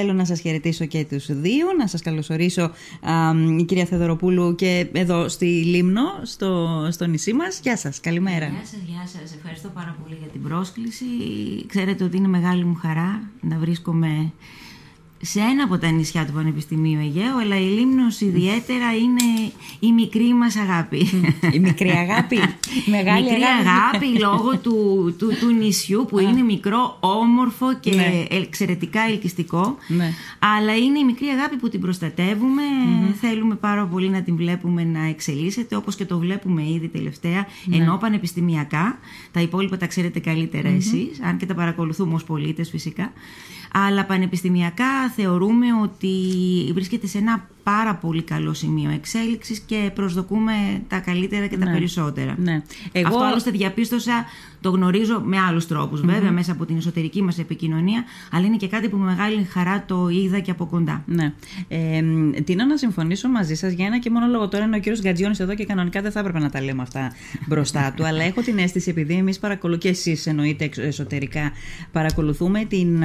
[0.00, 2.70] Θέλω να σας χαιρετήσω και τους δύο, να σας καλωσορίσω
[3.58, 7.60] η κυρία Θεοδωροπούλου και εδώ στη Λίμνο, στο, στο νησί μας.
[7.62, 8.46] Γεια σας, καλημέρα.
[8.46, 9.34] Γεια σας, γεια σας.
[9.34, 11.04] Ευχαριστώ πάρα πολύ για την πρόσκληση.
[11.66, 14.32] Ξέρετε ότι είναι μεγάλη μου χαρά να βρίσκομαι
[15.20, 20.34] σε ένα από τα νησιά του Πανεπιστημίου Αιγαίου, αλλά η Λίμνος ιδιαίτερα είναι η μικρή
[20.34, 21.08] μας αγάπη.
[21.52, 22.38] Η μικρή αγάπη,
[22.96, 24.18] μεγάλη μικρή αγάπη.
[24.18, 28.24] λόγω του, του, του νησιού που είναι μικρό, όμορφο και ναι.
[28.30, 29.76] εξαιρετικά ελκυστικό.
[29.88, 30.12] Ναι.
[30.38, 32.62] Αλλά είναι η μικρή αγάπη που την προστατεύουμε,
[33.20, 37.76] θέλουμε πάρα πολύ να την βλέπουμε να εξελίσσεται, όπως και το βλέπουμε ήδη τελευταία, ναι.
[37.76, 38.98] ενώ πανεπιστημιακά.
[39.32, 43.12] Τα υπόλοιπα τα ξέρετε καλύτερα εσείς, αν και τα παρακολουθούμε ως πολίτες φυσικά
[43.72, 46.08] αλλά πανεπιστημιακά θεωρούμε ότι
[46.74, 50.52] βρίσκεται σε ένα πάρα πολύ καλό σημείο εξέλιξης και προσδοκούμε
[50.88, 51.72] τα καλύτερα και τα ναι.
[51.72, 52.34] περισσότερα.
[52.38, 52.62] Ναι.
[52.92, 53.06] Εγώ...
[53.08, 54.24] Αυτό άλλωστε διαπίστωσα,
[54.60, 58.88] το γνωρίζω με άλλους βέβαια μέσα από την εσωτερική μας επικοινωνία, αλλά είναι και κάτι
[58.88, 61.02] που με μεγάλη χαρά το είδα και από κοντά.
[61.06, 61.32] Ναι.
[61.68, 62.02] Ε,
[62.44, 65.40] τίνω να συμφωνήσω μαζί σας για ένα και μόνο λόγο τώρα είναι ο κύριος Γκατζιώνης
[65.40, 67.12] εδώ και κανονικά δεν θα έπρεπε να τα λέμε αυτά
[67.46, 71.52] μπροστά του, αλλά έχω την αίσθηση επειδή εμείς παρακολουθούμε και εσείς εννοείται εσωτερικά
[71.92, 73.02] παρακολουθούμε την,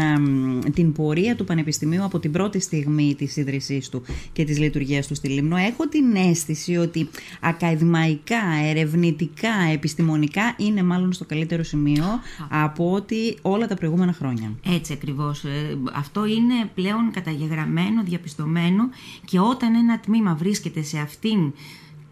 [0.74, 5.18] την πορεία του Πανεπιστημίου από την πρώτη στιγμή της ίδρυσής του και της λειτουργίας τους
[5.18, 7.09] στη Λίμνο, έχω την αίσθηση ότι
[7.42, 12.06] ακαδημαϊκά, ερευνητικά, επιστημονικά είναι μάλλον στο καλύτερο σημείο
[12.50, 14.54] από ότι όλα τα προηγούμενα χρόνια.
[14.66, 15.44] Έτσι ακριβώς.
[15.44, 18.90] Ε, αυτό είναι πλέον καταγεγραμμένο, διαπιστωμένο
[19.26, 21.54] και όταν ένα τμήμα βρίσκεται σε αυτήν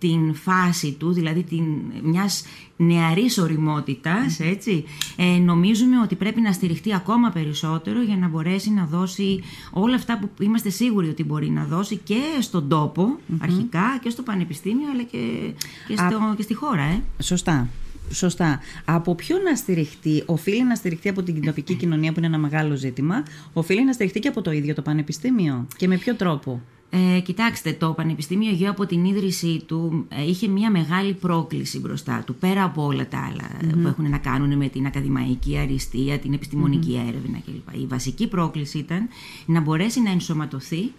[0.02, 1.64] την φάση του, δηλαδή την,
[2.04, 2.44] μιας
[2.78, 4.84] νεαρής οριμότητας, έτσι,
[5.16, 10.20] ε, νομίζουμε ότι πρέπει να στηριχτεί ακόμα περισσότερο για να μπορέσει να δώσει όλα αυτά
[10.20, 15.04] που είμαστε σίγουροι ότι μπορεί να δώσει και στον τοπο αρχικά και στο πανεπιστήμιο αλλά
[15.04, 15.54] και,
[15.88, 16.84] και, στο, και στη χώρα.
[16.84, 17.02] Ε.
[17.24, 17.68] Σωστά.
[18.12, 18.60] Σωστά.
[18.86, 22.76] Από ποιο να στηριχτεί, οφείλει να στηριχτεί από την τοπική κοινωνία που είναι ένα μεγάλο
[22.76, 26.62] ζήτημα, οφείλει να στηριχτεί και από το ίδιο το πανεπιστήμιο; Και με ποιο τρόπο;
[26.94, 32.24] Ε, κοιτάξτε, το Πανεπιστήμιο Αιγαίου από την ίδρυσή του ε, είχε μια μεγάλη πρόκληση μπροστά
[32.26, 36.34] του, πέρα από όλα τα άλλα που έχουν να κάνουν με την ακαδημαϊκή αριστεία, την
[36.34, 37.82] επιστημονική έρευνα κλπ.
[37.82, 39.08] Η βασική πρόκληση ήταν
[39.46, 40.92] να μπορέσει να ενσωματωθεί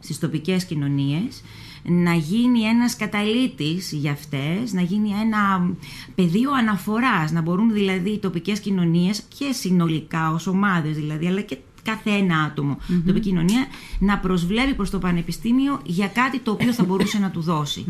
[0.00, 1.42] στις τοπικές κοινωνίες,
[1.82, 5.70] να γίνει ένας καταλήτης για αυτές, να γίνει ένα
[6.14, 11.56] πεδίο αναφοράς, να μπορούν δηλαδή οι τοπικές κοινωνίες και συνολικά ως ομάδες δηλαδή, αλλά και
[11.86, 12.86] κάθε ένα άτομο, mm-hmm.
[12.86, 13.66] την επικοινωνία,
[13.98, 17.84] να προσβλέπει προς το πανεπιστήμιο για κάτι το οποίο θα μπορούσε να του δώσει.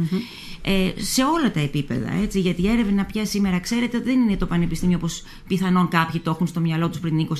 [0.63, 4.47] Ε, σε όλα τα επίπεδα, έτσι, γιατί η έρευνα πια σήμερα, ξέρετε, δεν είναι το
[4.47, 7.35] πανεπιστήμιο όπως πιθανόν κάποιοι το έχουν στο μυαλό τους πριν 20-30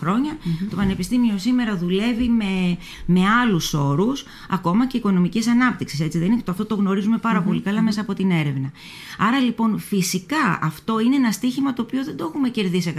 [0.00, 0.36] χρόνια.
[0.70, 6.42] Το πανεπιστήμιο σήμερα δουλεύει με, με άλλους όρους, ακόμα και οικονομικής ανάπτυξης, έτσι δεν είναι.
[6.44, 8.72] Το, αυτό το γνωρίζουμε πολύ καλά μέσα από την έρευνα.
[9.18, 12.94] Άρα λοιπόν φυσικά αυτό είναι ένα στίχημα το οποίο δεν το έχουμε κερδίσει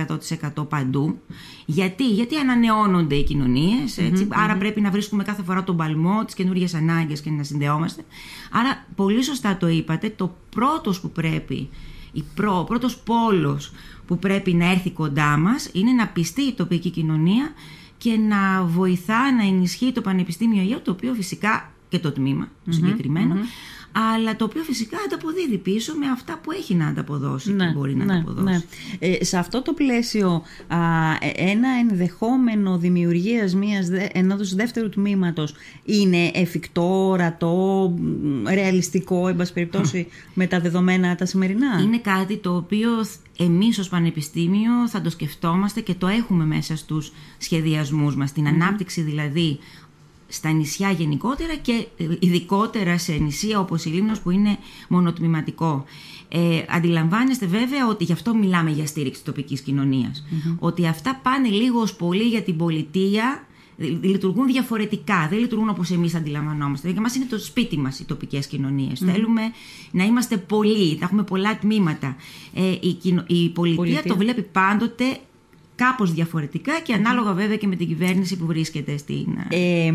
[0.55, 1.19] 100% παντού.
[1.65, 3.99] Γιατί, γιατί ανανεώνουμε ενώνονται οι κοινωνίες.
[4.29, 8.03] αρα πρέπει να βρίσκουμε κάθε φορά τον παλμό, τις καινούργιε ανάγκες και να συνδεόμαστε.
[8.51, 11.69] Άρα, πολύ σωστά το είπατε, το πρώτος που πρέπει,
[12.11, 13.71] η πρό, ο πρώτος πόλος
[14.07, 17.51] που πρέπει να έρθει κοντά μας είναι να πιστεί η τοπική κοινωνία
[17.97, 22.71] και να βοηθά να ενισχύει το Πανεπιστήμιο Αιγαίου, το οποίο φυσικά και το τμήμα το
[22.71, 23.35] συγκεκριμενο
[23.99, 27.95] αλλά το οποίο φυσικά ανταποδίδει πίσω με αυτά που έχει να ανταποδώσει ναι, και μπορεί
[27.95, 28.65] να ναι, ανταποδώσει.
[28.99, 29.07] Ναι.
[29.07, 30.77] Ε, σε αυτό το πλαίσιο α,
[31.21, 35.53] ε, ένα ενδεχόμενο δημιουργίας μιας, ενός δεύτερου τμήματος
[35.85, 37.93] είναι εφικτό, ορατό,
[38.47, 42.89] ρεαλιστικό, εν περιπτώσει, με τα δεδομένα τα σημερινά; Είναι κάτι το οποίο
[43.37, 48.31] εμείς ως Πανεπιστήμιο θα το σκεφτόμαστε και το έχουμε μέσα στους σχεδιασμούς μας.
[48.31, 49.59] Την ανάπτυξη δηλαδή
[50.27, 54.57] στα νησιά γενικότερα και ε, ειδικότερα σε νησιά όπως η Λίμνος που είναι
[54.87, 55.85] μονοτμηματικό.
[56.29, 59.63] Ε, αντιλαμβάνεστε βέβαια ότι γι' αυτό μιλάμε για στήριξη τοπικής
[60.59, 63.47] Ότι αυτά πάνε λίγο πολύ για την πολιτεία,
[64.01, 66.89] λειτουργούν διαφορετικά, δεν λειτουργούν όπως εμείς αντιλαμβανόμαστε.
[66.89, 68.47] Για μας είναι το σπίτι μας οι τοπικές
[68.93, 69.41] Θέλουμε
[69.91, 72.15] να είμαστε πολλοί, θα έχουμε πολλά τμήματα.
[72.53, 75.17] Ε, η, η πολιτεία, πολιτεία το βλέπει πάντοτε
[75.77, 79.93] κάπως διαφορετικά και ανάλογα βέβαια και με την κυβέρνηση που βρίσκεται στην ε,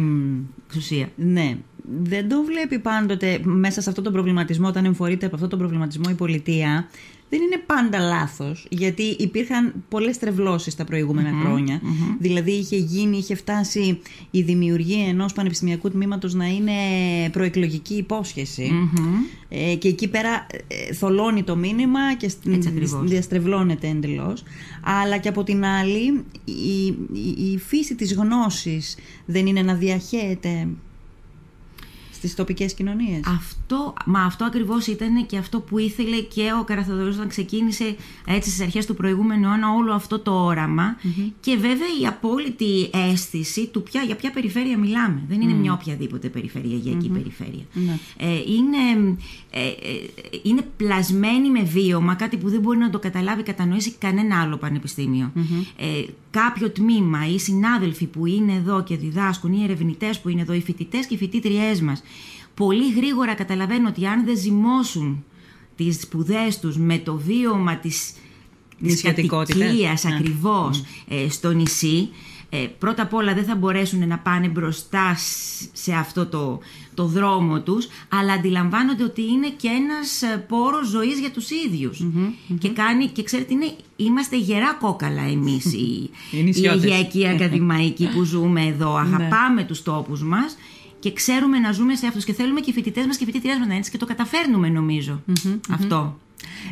[0.67, 1.09] εξουσία.
[1.17, 1.57] Ναι.
[2.03, 6.05] Δεν το βλέπει πάντοτε μέσα σε αυτόν τον προβληματισμό, όταν εμφορείται από αυτόν τον προβληματισμό
[6.11, 6.89] η πολιτεία,
[7.33, 11.81] δεν είναι πάντα λάθος, γιατί υπήρχαν πολλές τρευλώσεις τα προηγουμενα χρόνια.
[12.19, 14.01] Δηλαδή είχε γίνει, είχε φτάσει
[14.31, 16.73] η δημιουργία ενός πανεπιστημιακού τμήματος να είναι
[17.33, 18.07] προεκλογική
[19.49, 22.31] ε, και εκεί πέρα ε, θολώνει το μήνυμα και
[23.05, 24.43] διαστρεβλώνεται εντελώς.
[24.83, 30.69] Αλλά και από την άλλη η, η, η φύση της γνώσης δεν είναι να διαχέεται
[32.23, 33.21] στις τοπικές κοινωνίες.
[33.27, 37.97] Αυτό, μα αυτό ακριβώς ήταν και αυτό που ήθελε και ο Καραθοδωρός όταν ξεκίνησε
[38.27, 40.97] έτσι στις αρχές του προηγούμενου αιώνα όλο αυτό το οραμα
[41.41, 45.23] και βέβαια η απόλυτη αίσθηση του ποια, για ποια περιφέρεια μιλάμε.
[45.29, 47.65] Δεν είναι μια οποιαδήποτε περιφερειακή περιφέρεια.
[47.73, 47.99] Ναι.
[48.17, 49.17] Ε, είναι,
[49.51, 49.73] ε, ε,
[50.43, 54.59] είναι πλασμένη με βίωμα, κάτι που δεν μπορεί να το καταλάβει, κατανοήσει κανένα άλλο
[55.77, 60.53] Ε, κάποιο τμήμα ή συνάδελφοι που είναι εδώ και διδάσκουν ή ερευνητές που είναι εδώ,
[60.53, 62.03] οι φοιτητές και οι φοιτήτριές μας,
[62.55, 65.25] πολύ γρήγορα καταλαβαίνουν ότι αν δεν ζυμώσουν
[65.77, 68.15] τις σπουδές τους με το βίωμα της
[68.83, 70.15] της κατοικίας ναι.
[70.15, 72.09] ακριβώς ε, στο νησί
[72.55, 75.17] ε, πρώτα απ' όλα δεν θα μπορέσουν να πάνε μπροστά
[75.73, 76.59] σε αυτό το,
[76.95, 82.07] το δρόμο τους αλλά αντιλαμβάνονται ότι είναι και ένας ε, πόρος ζωής για τους ιδιους
[82.59, 88.67] και, κάνει, και ξέρετε είναι, είμαστε γερά κόκαλα εμείς οι, οι Αιγιακοί ακαδημαϊκοί που ζούμε
[88.67, 89.01] εδώ.
[89.01, 89.15] Ναι.
[89.15, 90.57] αγαπάμε τους τόπους μας
[91.03, 92.25] και ξέρουμε να ζούμε σε αυτούς.
[92.25, 94.69] Και θέλουμε και οι φοιτητές μας και οι φοιτητές μας να είναι και το καταφέρνουμε
[95.71, 96.19] αυτό.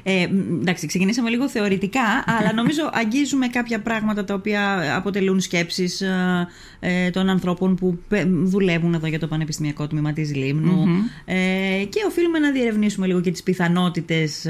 [0.02, 0.22] Ε,
[0.60, 6.46] εντάξει, ξεκινήσαμε λίγο θεωρητικά, αλλά νομίζω αγγίζουμε κάποια πράγματα τα οποία αποτελούν σκέψεις ε,
[6.80, 7.98] ε, των ανθρώπων που
[8.44, 10.86] δουλεύουν εδώ για το Πανεπιστημιακό Τμήμα της λιμνου
[11.24, 11.34] ε,
[11.88, 14.44] και οφείλουμε να διερευνήσουμε λίγο και τις πιθανότητες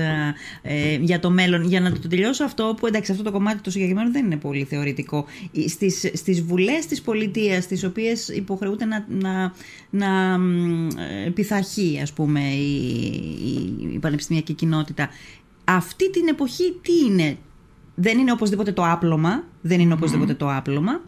[0.63, 1.65] ε, για το μέλλον.
[1.65, 4.65] Για να το τελειώσω αυτό, που εντάξει αυτό το κομμάτι το συγκεκριμένο δεν είναι πολύ
[4.65, 5.25] θεωρητικό.
[5.69, 9.53] Στις, στις βουλές της πολιτείας, τις οποίες υποχρεούται να, να,
[9.91, 10.39] να
[11.35, 12.75] πειθαρχεί ας πούμε η,
[13.45, 15.09] η, η πανεπιστημιακή κοινότητα
[15.77, 17.39] αυτή την εποχή τι είναι;
[17.95, 21.01] Δεν είναι οπωσδήποτε το άπλωμα, δεν είναι οπωσδήποτε το άπλωμα.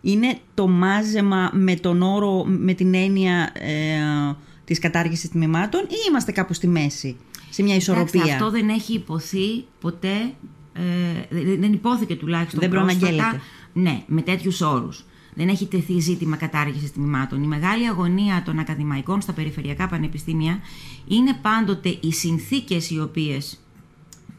[0.00, 6.32] Είναι το μάζεμα με τον όρο, με την έννοια ε, της κατάργησης τμήματων ή είμαστε
[6.32, 7.16] κάπου στη μέση,
[7.50, 10.32] σε μια ισορροπία; αυτό δεν έχει υποθεί ποτέ,
[10.72, 13.40] ε, δεν υπόθηκε τουλάχιστον Δεν προαναγγέλλεται.
[13.72, 15.04] Ναι, με τέτοιους όρους.
[15.34, 17.42] Δεν έχει τεθεί ζήτημα κατάργησης τμήματων.
[17.42, 20.58] Η μεγάλη αγωνία των ακαδημαϊκών στα περιφερειακά πανεπιστήμια
[21.08, 23.63] είναι πάντοτε οι συνθήκες οι οποίες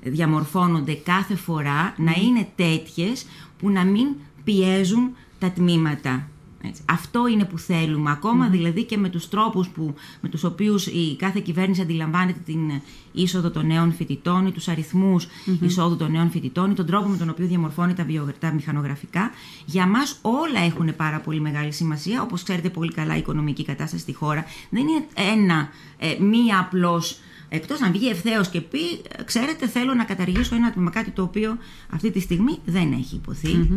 [0.05, 3.25] διαμορφώνονται κάθε φορά να είναι τέτοιες
[3.59, 4.07] που να μην
[4.43, 5.09] πιέζουν
[5.39, 6.27] τα τμήματα.
[6.67, 6.81] Έτσι.
[6.85, 8.19] Αυτό είναι που θέλουμε.
[8.51, 12.81] δηλαδή και με τους τρόπους που, με τους οποίους η κάθε κυβέρνηση αντιλαμβάνεται την
[13.11, 15.27] είσοδο των νέων φοιτητών ή τους αριθμούς
[15.61, 18.05] εισόδου των νέων φοιτητών ή τον τρόπο με τον οποίο διαμορφώνει τα,
[18.39, 19.31] τα μηχανογραφικά.
[19.65, 22.21] Για μας όλα έχουν πάρα πολύ μεγάλη σημασία.
[22.21, 27.19] Όπως ξέρετε πολύ καλά η οικονομική κατάσταση στη χώρα δεν είναι ένα, ε, μία απλώς
[27.49, 28.79] Εκτός αν βγει ευθέως και πει,
[29.25, 31.57] ξέρετε, θέλω να καταργήσω ένα τμήμα, κάτι το οποίο
[31.89, 33.21] αυτή τη στιγμή δεν έχει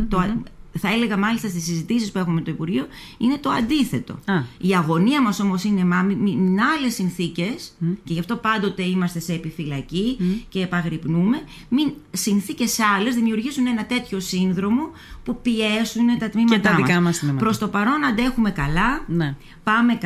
[0.09, 0.41] το,
[0.77, 2.87] θα έλεγα μάλιστα στις συζητήσεις που έχουμε με το Υπουργείο,
[3.17, 4.19] είναι το αντίθετο.
[4.57, 5.95] Η αγωνία μας όμως είναι με
[6.77, 7.73] άλλες συνθήκες
[8.03, 10.17] και γι' αυτό πάντοτε είμαστε σε επιφυλακή
[10.49, 14.89] και επαγρυπνούμε, μην συνθήκες άλλες δημιουργήσουν ένα τέτοιο σύνδρομο
[15.23, 17.23] που πιέσουν τα τμήματά και τα μας.
[17.37, 19.35] Προς το παρόν αντέχουμε καλά, ναι.
[19.63, 19.97] πάμε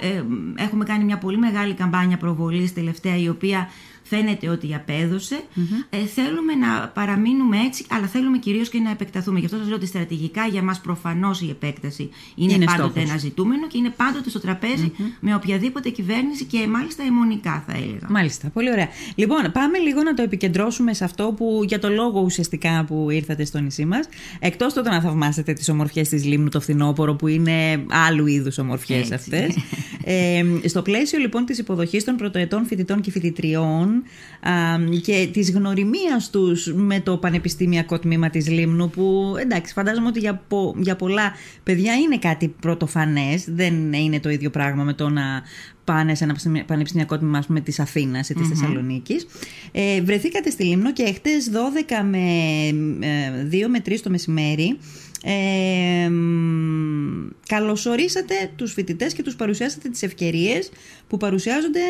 [0.00, 0.22] ε,
[0.62, 3.68] έχουμε κάνει μια πολύ μεγάλη καμπάνια προβολής τελευταία η οποία
[4.08, 5.40] φαίνεται ότι απέδωσε.
[5.90, 9.38] Ε, θέλουμε να παραμείνουμε έτσι, αλλά θέλουμε κυρίως και να επεκταθούμε.
[9.38, 13.16] Γι' αυτό σας λέω ότι στρατηγικά για μας προφανώς η επέκταση είναι, είναι πάντοτε ένα
[13.16, 18.06] ζητούμενο και είναι πάντοτε στο τραπεζι με οποιαδήποτε κυβέρνηση και μάλιστα αιμονικά θα έλεγα.
[18.08, 18.88] Μάλιστα, πολύ ωραία.
[19.14, 23.44] Λοιπόν, πάμε λίγο να το επικεντρώσουμε σε αυτό που για το λόγο ουσιαστικά που ήρθατε
[23.44, 24.08] στο νησί μας.
[24.38, 29.12] Εκτός το να θαυμάσετε τις ομορφιές της Λίμνου το φθινόπωρο, που είναι άλλου είδους ομορφιές
[29.12, 29.56] αυτές.
[30.10, 34.02] ε, στο πλαίσιο λοιπόν της υποδοχής των πρωτοετών φοιτητών και φοιτητριών
[35.02, 40.42] και της γνωριμίας τους με το πανεπιστήμιακο τμήμα της Λίμνου που εντάξει φαντάζομαι ότι για,
[40.76, 41.32] για πολλά
[41.62, 45.42] παιδιά είναι κάτι πρωτοφανές δεν είναι το ίδιο πράγμα με το να
[45.84, 49.26] πάνε σε ένα πανεπιστημιακό τμήμα με της Αθήνας ή της mm Θεσσαλονίκης.
[49.72, 52.20] Ε, βρεθήκατε στη Λίμνο και χτες 12 με
[53.50, 54.78] 2 ε, με 3 το μεσημέρι
[55.22, 56.10] ε,
[57.46, 60.70] καλωσορίσατε τους φοιτητές και τους παρουσιάσατε τις ευκαιρίες
[61.08, 61.80] που παρουσιάζονται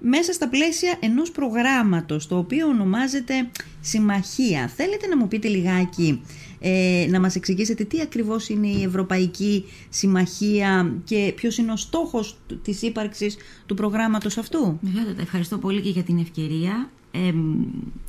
[0.00, 4.68] μέσα στα πλαίσια ενός προγράμματος το οποίο ονομάζεται Συμμαχία.
[4.76, 6.22] Θέλετε να μου πείτε λιγάκι,
[6.60, 12.38] ε, να μας εξηγήσετε τι ακριβώς είναι η Ευρωπαϊκή Συμμαχία και ποιος είναι ο στόχος
[12.62, 16.90] της ύπαρξης του προγράμματος αυτού; Βέβαια, ευχαριστώ πολύ και για την ευκαιρία.
[17.12, 17.34] Ε,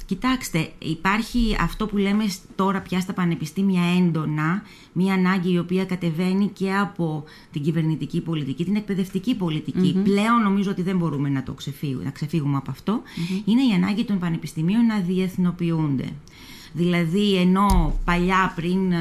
[0.05, 2.23] κοιτάξτε, υπάρχει αυτό που λέμε
[2.55, 4.61] τώρα πια στα πανεπιστήμια έντονα,
[4.93, 9.35] μια ανάγκη η οποία κατεβαίνει και από την κυβερνητική πολιτική, την εκπαιδευτική
[10.03, 13.01] Πλέον νομίζω ότι δεν μπορούμε να το ξεφύγουμε, να ξεφύγουμε από αυτό.
[13.45, 16.07] Είναι η ανάγκη των πανεπιστημίων να διεθνοποιούνται.
[16.73, 18.93] Δηλαδή, ενώ παλιά πριν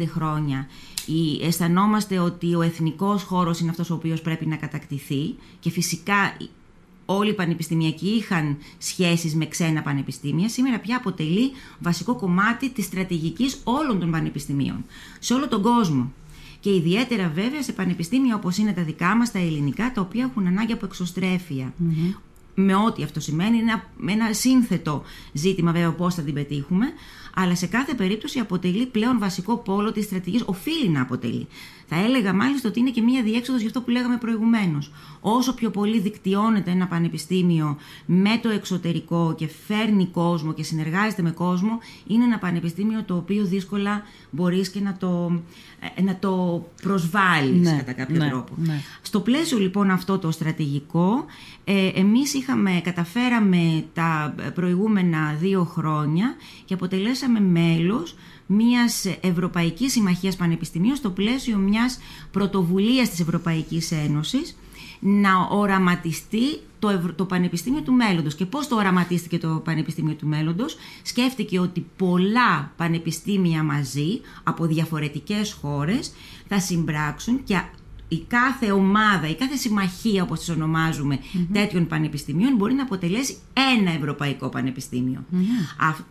[0.00, 0.66] 10-15 χρόνια
[1.42, 6.36] αισθανόμαστε ότι ο εθνικός χώρος είναι αυτός ο οποίος πρέπει να κατακτηθεί και φυσικά
[7.06, 13.60] όλοι οι πανεπιστημιακοί είχαν σχέσεις με ξένα πανεπιστήμια, σήμερα πια αποτελεί βασικό κομμάτι της στρατηγικής
[13.64, 14.84] όλων των πανεπιστημίων,
[15.18, 16.12] σε όλο τον κόσμο.
[16.60, 20.46] και ιδιαίτερα βέβαια σε πανεπιστήμια όπως είναι τα δικά μας, τα ελληνικά, τα οποία έχουν
[20.46, 21.72] ανάγκη από εξωστρέφεια.
[22.54, 26.86] Με ό,τι αυτό σημαίνει, είναι ένα, ένα σύνθετο ζήτημα βέβαια πώς θα την πετύχουμε,
[27.34, 31.46] αλλά σε κάθε περίπτωση αποτελεί πλέον βασικό πόλο της στρατηγικής, οφείλει να αποτελεί.
[31.86, 34.92] Θα έλεγα μάλιστα ότι είναι και μία διέξοδος για αυτό που λέγαμε προηγουμένως.
[35.20, 41.30] Όσο πιο πολύ δικτυώνεται ένα πανεπιστήμιο με το εξωτερικό και φέρνει κόσμο και συνεργάζεται με
[41.30, 45.40] κόσμο, είναι ένα πανεπιστήμιο το οποίο δύσκολα μπορείς και να το,
[45.96, 48.52] ε, να το προσβάλλεις ναι, κατά κάποιο ναι, τρόπο.
[48.56, 48.80] Ναι.
[49.02, 51.24] Στο πλαίσιο λοιπόν αυτό το στρατηγικό,
[51.64, 56.34] ε, εμείς είχαμε, καταφέραμε τα προηγούμενα δύο χρόνια
[56.64, 58.14] και αποτελέσαμε μέλος
[58.56, 61.98] μιας Ευρωπαϊκής Συμμαχίας Πανεπιστημίου στο πλαίσιο μιας
[62.30, 64.56] πρωτοβουλίας της Ευρωπαϊκής Ένωσης
[65.00, 68.34] να οραματιστεί το, το Πανεπιστήμιο του Μέλλοντος.
[68.34, 75.52] Και πώς το οραματίστηκε το Πανεπιστήμιο του Μέλλοντος; Σκέφτηκε ότι πολλά πανεπιστήμια μαζί από διαφορετικές
[75.52, 76.12] χώρες
[76.48, 77.62] θα συμπράξουν και
[78.12, 81.18] η κάθε ομάδα, η κάθε συμμαχία όπως τις ονομάζουμε
[81.52, 83.36] τέτοιων πανεπιστημίων μπορεί να αποτελέσει
[83.74, 84.48] ένα ευρωπαϊκό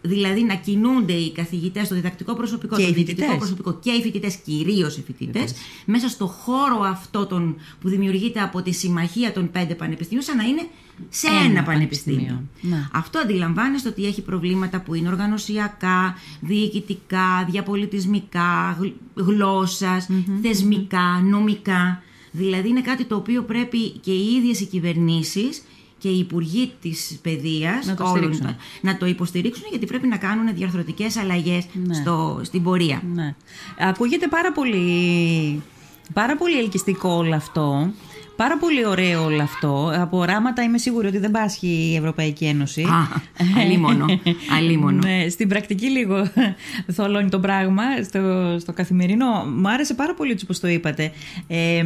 [0.01, 4.35] δηλαδή να κινούνται οι καθηγητές, το διδακτικό προσωπικό, και το διοικητικό προσωπικό και οι φοιτητές,
[4.35, 5.53] κυρίως οι φοιτητές,
[5.85, 10.43] μέσα στο χώρο αυτό τον, που δημιουργείται από τη συμμαχία των πέντε πανεπιστημίων σαν να
[10.43, 10.67] είναι
[11.09, 12.43] σε ένα, πανεπιστήμιο.
[12.61, 12.87] Ναι.
[12.91, 18.77] Αυτό αντιλαμβάνεστε ότι έχει προβλήματα που είναι οργανωσιακά, διοικητικά, διαπολιτισμικά,
[20.41, 22.03] θεσμικά, νομικά.
[22.31, 25.63] Δηλαδή είναι κάτι το οποίο πρέπει και οι ίδιες οι κυβερνήσεις
[25.97, 28.13] και οι υπουργοί της παιδείας να το,
[28.81, 31.93] να το υποστηρίξουν γιατί πρέπει να κάνουν διαρθρωτικές αλλαγές ναι.
[31.93, 33.01] στο, στην πορεία.
[33.13, 33.35] Ναι.
[33.79, 35.61] Ακούγεται πάρα πολύ,
[36.13, 37.91] πάρα πολύ ελκυστικό όλο αυτό.
[38.41, 39.91] Πάρα πολύ ωραίο όλο αυτό.
[39.95, 42.81] Από οράματα είμαι σίγουρη ότι δεν πάσχει η Ευρωπαϊκή Ένωση.
[42.81, 43.21] Α,
[43.61, 44.05] αλίμονο.
[44.57, 44.99] αλίμονο.
[45.07, 46.27] ναι, στην πρακτική λίγο
[46.95, 49.45] θολώνει το πράγμα στο, στο καθημερινό.
[49.57, 51.11] Μου άρεσε πάρα πολύ έτσι όπως το είπατε.
[51.47, 51.83] Ε, ε,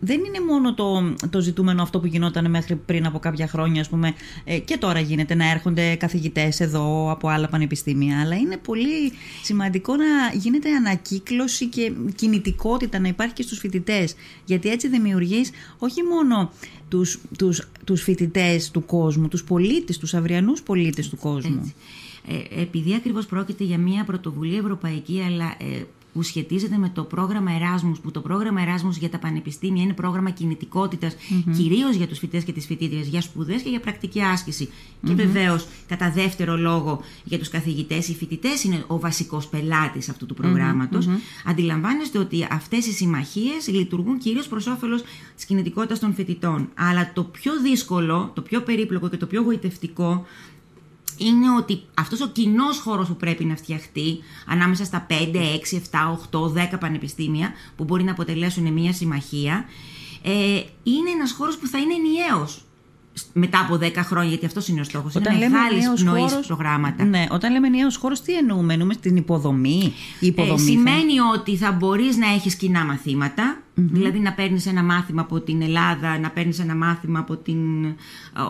[0.00, 3.88] δεν είναι μόνο το, το ζητούμενο αυτό που γινόταν μέχρι πριν από κάποια χρόνια, ας
[3.88, 9.12] πούμε, ε, και τώρα γίνεται να έρχονται καθηγητές εδώ από άλλα πανεπιστήμια, αλλά είναι πολύ
[9.42, 14.14] σημαντικό να γίνεται ανακύκλωση και κινητικότητα να υπάρχει και στους φοιτητές.
[14.44, 16.52] γιατί έτσι δημιουργείς όχι μόνο
[16.88, 21.72] τους, τους, τους φοιτητές του κόσμου, τους πολίτες, τους αυριανούς πολίτες του κόσμου.
[22.26, 27.52] Ε, επειδή ακριβώς πρόκειται για μια πρωτοβουλία ευρωπαϊκή, αλλά ε, που σχετίζεται με το πρόγραμμα
[27.52, 31.52] Εράσμους, που το πρόγραμμα Εράσμους για τα πανεπιστήμια είναι πρόγραμμα κινητικότητας, mm-hmm.
[31.56, 34.68] κυρίως για τους φοιτητές και τις φοιτήτριες, για σπουδές και για πρακτική άσκηση.
[34.70, 35.06] Mm-hmm.
[35.06, 40.26] Και βεβαίως, κατά δεύτερο λόγο, για τους καθηγητές, οι φοιτητές είναι ο βασικός πελάτης αυτού
[40.26, 41.06] του προγράμματος.
[41.06, 41.50] Mm-hmm.
[41.50, 45.02] Αντιλαμβάνεστε ότι αυτές οι συμμαχίες λειτουργούν κυρίως προς όφελος
[45.36, 46.68] της κινητικότητας των φοιτητών.
[46.74, 50.26] Αλλά το πιο δύσκολο, το πιο περίπλοκο και το πιο γοητευτικό
[51.20, 55.14] είναι ότι αυτός ο κοινός χώρος που πρέπει να φτιαχτεί ανάμεσα στα 5,
[55.70, 59.64] 6, 7, 8, 10 πανεπιστήμια που μπορεί να αποτελέσουν μια συμμαχία,
[60.22, 60.30] ε,
[60.82, 62.64] είναι ένας χώρος που θα είναι ενιαίος
[63.32, 65.14] μετά από 10 χρόνια, γιατί αυτός είναι ο στόχος.
[65.14, 67.04] Είναι μεγάλης πνοής προγράμματα.
[67.04, 69.92] Ναι, όταν λέμε νέο χώρος, τι εννοούμε, εννοούμε την υποδομή.
[70.20, 74.82] Η υποδομή ε, σημαίνει ότι θα μπορείς να έχεις κοινά μαθήματα, δηλαδή να παίρνεις ένα
[74.82, 77.94] μάθημα από την Ελλάδα, να παίρνεις ένα μάθημα από την ε,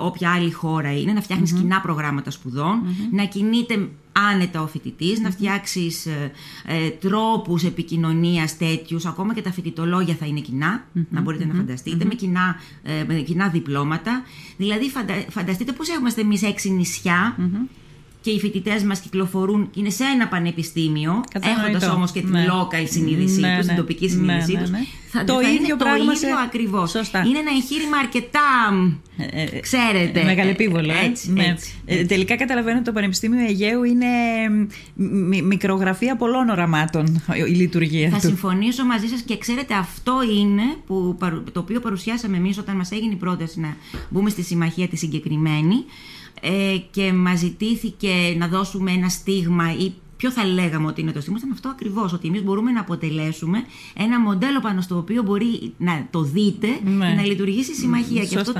[0.01, 2.31] όποια άλλη χώρα είναι, να φτιαχνει κοινά προγράμματα
[3.11, 6.33] να κινείται άνετα ο φοιτητη να φτιάξεις ε,
[6.67, 10.41] ε, τρόπους επικοινωνίας τέτοιους, ακόμα και τα φοιτητολόγια θα είναι
[11.11, 14.23] να μπορείτε να φανταστείτε, με, κοινά, ε, με κοινά διπλώματα.
[14.57, 14.93] Δηλαδή,
[15.29, 16.71] φανταστείτε πώς είμαστε εμείς έξι
[18.21, 22.47] και οι φοιτητές μας κυκλοφορούν και είναι σε ένα πανεπιστήμιο, έχοντας όμως και την ναι.
[22.49, 23.81] local συνείδησή ναι, τους, την ναι.
[23.81, 24.71] τοπική ναι, συνείδησή ναι, τους.
[25.13, 26.35] Θα, το θα ίδιο είναι πράγμα το ίδιο σε...
[26.45, 26.95] ακριβώς.
[26.95, 28.41] Είναι ένα εγχείρημα αρκετά.
[29.17, 30.25] Ε, ε, ξέρετε.
[30.25, 30.93] Μεγαλεπίβολο.
[30.93, 31.45] Ε, έτσι, ναι.
[31.45, 32.07] έτσι, έτσι.
[32.07, 34.07] τελικά καταλαβαίνω ότι το Πανεπιστήμιο Αιγαίου είναι
[35.43, 38.23] μικρογραφία πολλών οραμάτων η λειτουργία θα του.
[38.23, 41.17] Θα συμφωνήσω μαζί σας και ξέρετε, αυτό είναι που,
[41.53, 43.77] το οποίο παρουσιάσαμε εμείς όταν μας έγινε η πρόταση να
[44.09, 45.85] μπούμε στη συμμαχία τη συγκεκριμένη
[46.41, 51.21] ε, και μας ζητήθηκε να δώσουμε ένα στίγμα ή ποιο θα λέγαμε ότι είναι το
[51.21, 52.13] στίγμα, ήταν αυτό ακριβώς.
[52.13, 53.65] Ότι εμείς μπορούμε να αποτελέσουμε
[53.97, 57.09] ένα μοντέλο πάνω στο οποίο μπορεί να το δείτε ναι.
[57.09, 58.25] και να λειτουργήσει η συμμαχία.
[58.25, 58.53] Και αυτό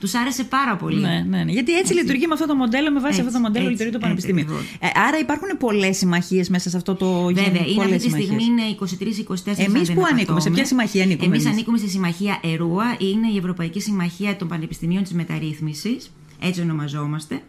[0.00, 1.00] τους άρεσε πάρα πολύ.
[1.00, 1.52] Ναι, ναι, ναι.
[1.52, 3.70] Γιατί έτσι, έτσι, λειτουργεί με αυτό το μοντέλο, με βάση έτσι, αυτό το μοντέλο έτσι,
[3.70, 4.46] λειτουργεί το Πανεπιστήμιο.
[4.78, 7.50] Ε, άρα υπάρχουν πολλές συμμαχίες μέσα σε αυτό το γέννη.
[7.50, 8.62] Βέβαια, είναι αυτή τη στιγμή είναι
[9.50, 11.34] 23-24 Εμείς που ανήκουμε, σε ποια συμμαχία ανήκουμε.
[11.34, 16.10] Εμείς ανήκουμε στη συμμαχία ΕΡΟΑ, είναι η Ευρωπαϊκή Συμμαχία των Πανεπιστημίων της Μεταρρύθμισης
[16.42, 17.42] έτσι ονομαζόμαστε.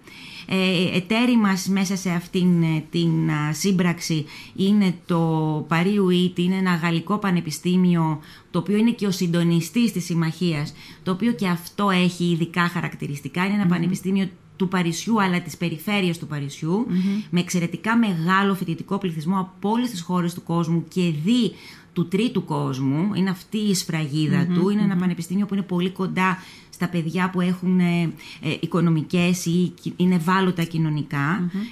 [0.48, 5.20] Ε, εταίροι μας μέσα σε αυτήν ε, την σύμπραξη είναι το
[5.68, 8.20] Παρίου Ίτη, είναι ένα γαλλικό πανεπιστήμιο
[8.52, 10.74] το οποίο είναι και ο συντονιστής της συμμαχίας,
[11.04, 13.46] το οποίο και αυτό έχει ειδικά χαρακτηριστικά.
[13.46, 16.88] Είναι πανεπιστήμιο του Παρισιού αλλά της περιφέρειας του παρισιου
[17.30, 21.52] με εξαιρετικά μεγάλο φοιτητικό πληθυσμό από όλες τις χώρες του κόσμου και δι
[21.94, 26.38] του τρίτου κόσμου, είναι αυτή η σφραγιδα του, είναι ένα πανεπιστήμιο που είναι πολύ κοντά
[26.74, 28.02] στα παιδιά που έχουν ε,
[28.42, 30.68] ε οικονομικές ή είναι ευάλωτα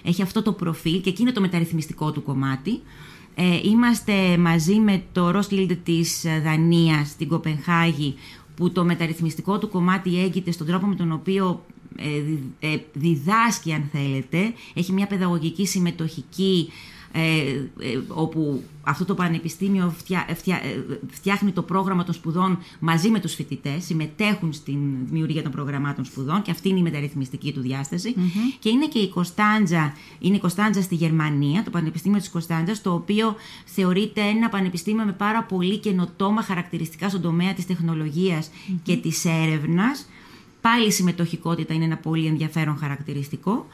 [0.03, 2.79] Έχει αυτό το προφίλ και εκεί είναι το μεταρρυθμιστικό του κομμάτι.
[3.35, 8.15] Ε, είμαστε μαζί με το Roskilde της Δανίας στην Κοπενχάγη
[8.55, 11.65] που το μεταρρυθμιστικό του κομμάτι έγκυται στον τρόπο με τον οποίο
[12.59, 14.53] ε, διδάσκει αν θέλετε.
[14.73, 16.73] Έχει μια παιδαγωγική συμμετοχική ε, ε,
[18.07, 19.93] όπου αυτό το πανεπιστήμιο
[21.11, 26.41] φτιάχνει το πρόγραμμα των σπουδών μαζί με τους φοιτητές, συμμετέχουν στην δημιουργία των προγραμμάτων σπουδών
[26.41, 28.15] και αυτή είναι η μεταρρυθμιστική του διασταση
[28.59, 32.93] Και είναι και η Κωνσταντζα, είναι η Κωνσταντζα στη Γερμανία, το Πανεπιστήμιο της Κωνσταντζας, το
[32.93, 38.49] οποίο θεωρείται ένα πανεπιστήμιο με πάρα πολύ καινοτόμα χαρακτηριστικά στον τομέα της τεχνολογιας
[38.83, 40.09] και της έρευνας.
[40.61, 43.67] Πάλι η συμμετοχικότητα είναι ένα πολύ ενδιαφέρον χαρακτηριστικό.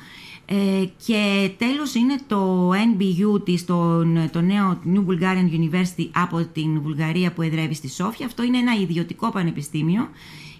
[0.49, 6.81] Ε, και τέλος είναι το NBU της, το, το νέο New Bulgarian University από την
[6.81, 8.25] Βουλγαρία που εδρεύει στη Σόφια.
[8.25, 10.09] Αυτό είναι ένα ιδιωτικό πανεπιστήμιο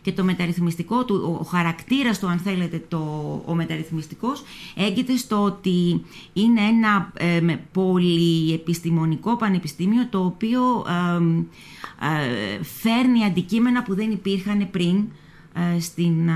[0.01, 2.98] και το μεταρρυθμιστικό του, ο χαρακτήρας του αν θέλετε το,
[3.46, 4.44] ο μεταρρυθμιστικός
[4.75, 6.03] έγκυται στο ότι
[6.34, 10.86] είναι ένα ε, πολυεπιστημονικό πανεπιστήμιο το οποίο
[12.01, 15.03] ε, φέρνει αντικείμενα που δεν υπήρχαν πριν ε,
[15.80, 16.30] στην,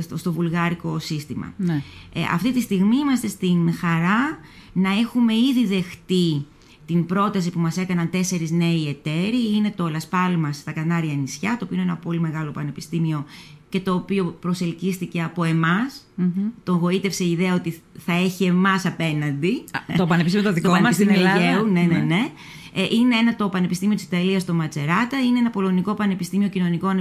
[0.00, 1.52] στο, στο βουλγάρικο σύστημα.
[1.56, 1.82] Ναι.
[2.12, 4.38] Ε, αυτή τη στιγμή είμαστε στην χαρά
[4.72, 6.46] να έχουμε ήδη δεχτεί
[6.86, 9.54] την πρόταση που μας έκαναν τέσσερις νέοι εταίροι.
[9.56, 13.24] Είναι το Λασπάλμα στα Κανάρια νησιά, το οποίο είναι ένα πολύ μεγάλο πανεπιστήμιο
[13.68, 16.06] και το οποίο προσελκύστηκε από εμάς.
[16.20, 16.50] Mm-hmm.
[16.64, 19.64] Τον γοήτευσε η ιδέα ότι θα έχει εμάς απέναντι.
[19.96, 21.62] το πανεπιστήμιο το δικό μας στην Ελλάδα.
[21.62, 21.86] ναι, ναι.
[21.86, 21.98] ναι.
[21.98, 22.30] ναι.
[22.78, 26.98] Ε, είναι ένα το Πανεπιστήμιο της Ιταλίας το Ματσεράτα, είναι ένα Πολωνικό Πανεπιστήμιο Κοινωνικών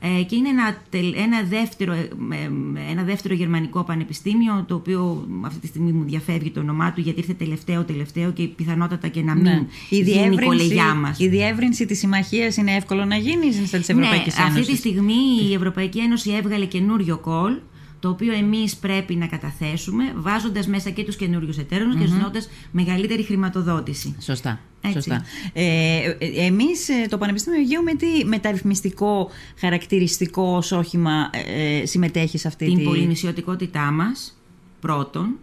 [0.00, 0.82] ε, και είναι ένα,
[1.22, 2.08] ένα, δεύτερο, ε,
[2.90, 7.18] ένα δεύτερο γερμανικό πανεπιστήμιο το οποίο αυτή τη στιγμή μου διαφεύγει το όνομά του γιατί
[7.18, 9.66] ήρθε τελευταίο τελευταίο και πιθανότατα και να μην ναι.
[9.88, 11.18] η γίνει η κολεγιά μας.
[11.18, 15.48] Η διεύρυνση της συμμαχίας είναι εύκολο να γίνει στην της Ευρωπαϊκής ναι, Αυτή τη στιγμή
[15.50, 17.52] η Ευρωπαϊκή Ένωση έβγαλε καινούριο κόλ
[18.02, 23.22] το οποίο εμείς πρέπει να καταθέσουμε βάζοντας μέσα και τους καινούριους εταίρους και ζητώντας μεγαλύτερη
[23.22, 24.16] χρηματοδότηση.
[24.20, 24.60] Σωστά.
[24.92, 25.24] Σωστά.
[25.52, 32.48] Ε, εμείς ε, το Πανεπιστήμιο Αιγαίου με τι μεταρρυθμιστικό χαρακτηριστικό ως όχημα ε, συμμετέχει σε
[32.48, 32.76] αυτή την...
[32.76, 34.38] Την πολυνησιωτικότητά μας
[34.80, 35.38] πρώτον,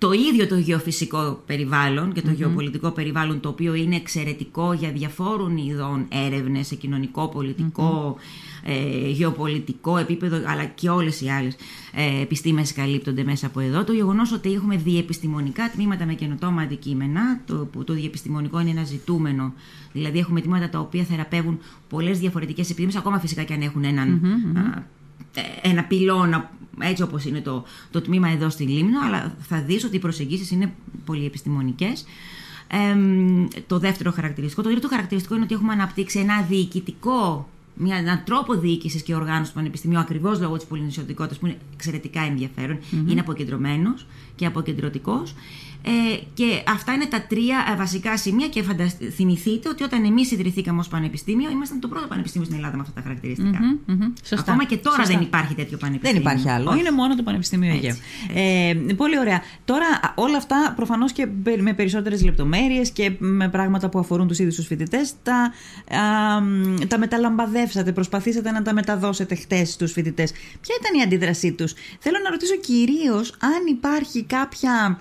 [0.00, 5.56] το ίδιο το γεωφυσικό περιβάλλον και το γεωπολιτικό περιβάλλον το οποίο είναι εξαιρετικό για διαφόρων
[5.56, 8.16] ειδών έρευνες σε κοινωνικό, πολιτικό,
[8.64, 11.56] ε, γεωπολιτικό επίπεδο αλλά και όλες οι άλλες
[11.94, 13.84] ε, επιστήμες καλύπτονται μέσα από εδώ.
[13.84, 18.84] Το γεγονός ότι έχουμε διεπιστημονικά τμήματα με καινοτόμα αντικείμενα, το, που το διεπιστημονικό είναι ένα
[18.84, 19.52] ζητούμενο,
[19.92, 21.58] δηλαδή έχουμε τμήματα τα οποία θεραπεύουν
[21.88, 23.92] πολλές διαφορετικές επιστήμες, ακόμα φυσικά και αν έχουν ε,
[25.62, 26.50] ένα πυλώνα
[26.86, 30.50] έτσι όπως είναι το, το τμήμα εδώ στην Λίμνο, αλλά θα δεις ότι οι προσεγγίσεις
[30.50, 30.72] είναι
[31.04, 32.04] πολυεπιστημονικές.
[32.68, 32.96] Ε,
[33.66, 34.62] το δεύτερο χαρακτηριστικό.
[34.62, 37.48] Το τρίτο χαρακτηριστικό είναι ότι έχουμε αναπτύξει ένα διοικητικό
[37.80, 42.20] μια, έναν τρόπο διοίκησης και οργάνωσης του Πανεπιστημίου ακριβώς λόγω της πολυνησιωτικότητας που είναι εξαιρετικά
[43.06, 45.34] Είναι αποκεντρωμένος και αποκεντρωτικός.
[45.82, 45.90] Ε,
[46.34, 48.64] και αυτά είναι τα τρία ε, βασικά σημεία και
[49.14, 52.94] θυμηθείτε ότι όταν εμείς ιδρυθήκαμε ως πανεπιστήμιο, ήμασταν το πρώτο πανεπιστήμιο στην Ελλάδα με αυτά
[52.94, 53.58] τα χαρακτηριστικά.
[53.86, 56.22] Mm-hmm, Ακόμα και τώρα δεν υπάρχει τέτοιο πανεπιστήμιο.
[56.22, 56.76] Δεν υπάρχει άλλο.
[56.76, 57.96] Είναι μόνο το Πανεπιστήμιο Αιγαίου.
[58.34, 59.42] Ε, πολύ ωραία.
[59.64, 61.26] Τώρα όλα αυτά προφανώς και
[61.60, 65.52] με περισσότερες λεπτομέρειες και με πράγματα που αφορούν τους ίδιους τους φοιτητές τα,
[66.88, 66.98] τα
[67.70, 70.32] μεταλαμπαδεύσατε, προσπαθήσατε να τα μεταδώσετε χτες στους φοιτητές.
[70.60, 75.00] Ποια ήταν η αντίδρασή τους, Θέλω να ρωτήσω κυρίως αν υπάρχει κάποια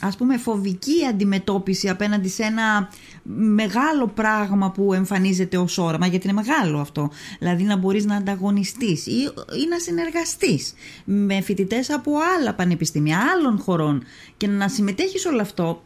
[0.00, 2.88] ας πούμε φοβική αντιμετώπιση απέναντι σε ένα
[3.22, 9.06] μεγάλο πράγμα που εμφανίζεται ως όραμα γιατί είναι μεγάλο αυτό δηλαδή να μπορείς να ανταγωνιστείς
[9.06, 9.20] ή,
[9.62, 14.02] ή να συνεργαστείς με φοιτητές από άλλα πανεπιστήμια άλλων χωρών
[14.36, 15.82] και να συμμετέχεις όλο αυτό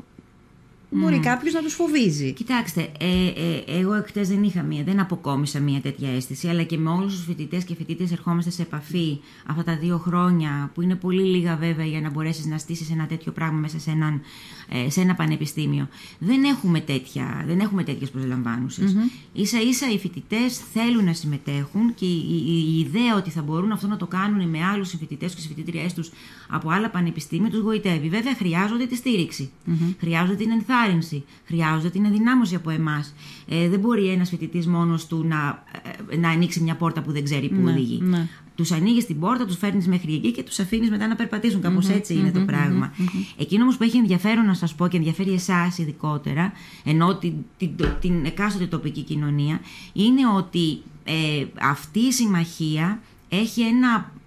[0.91, 1.25] Μπορεί mm.
[1.25, 2.33] κάποιος να τους φοβίζει.
[2.33, 6.79] Κοιτάξτε, ε, ε, εγώ εκτές δεν είχα μία, δεν αποκόμισα μία τέτοια αίσθηση, αλλά και
[6.79, 10.95] με όλους τους φοιτητές και φοιτήτε ερχόμαστε σε επαφή αυτά τα δύο χρόνια, που είναι
[10.95, 14.21] πολύ λίγα βέβαια για να μπορέσεις να στήσεις ένα τέτοιο πράγμα μέσα σε, έναν,
[14.69, 15.89] ε, σε ένα πανεπιστήμιο.
[16.19, 18.97] Δεν έχουμε, τέτοια, δεν έχουμε τέτοιες προσλαμβάνουσες.
[18.97, 19.41] Mm-hmm.
[19.43, 23.73] σα ίσα οι φοιτητές θέλουν να συμμετέχουν και η, η, η, ιδέα ότι θα μπορούν
[23.73, 26.11] αυτό να το κάνουν με άλλους συμφοιτητές και συμφοιτήτριές τους
[26.49, 28.09] από άλλα πανεπιστήμια τους γοητεύει.
[28.09, 29.51] Βέβαια χρειάζονται τη στήριξη.
[29.67, 29.95] Mm-hmm.
[29.99, 31.25] Χρειάζονται την ενθάρρυνση ενθάρρυνση.
[31.45, 33.15] Χρειάζεται την ενδυνάμωση από εμάς.
[33.49, 35.65] Ε, δεν μπορεί ένας φοιτητής μόνος του να,
[36.09, 38.01] ε, να ανοίξει μια πόρτα που δεν ξέρει που ναι, οδηγεί.
[38.03, 38.29] Ναι.
[38.55, 41.61] Τους ανοίγεις την πόρτα, τους φέρνεις μέχρι εκεί και τους αφήνεις μετά να περπατήσουν.
[41.61, 42.93] Κάπως mm-hmm, έτσι είναι mm-hmm, το πράγμα.
[42.93, 43.35] Mm-hmm.
[43.37, 46.53] Εκείνο όμως που έχει ενδιαφέρον να σας πω και ενδιαφέρει εσάς ειδικότερα,
[46.85, 49.61] ενώ την, την, την εκάστοτε τοπική κοινωνία,
[49.93, 54.18] είναι ότι ε, αυτή η συμμαχία έχει ένα ε,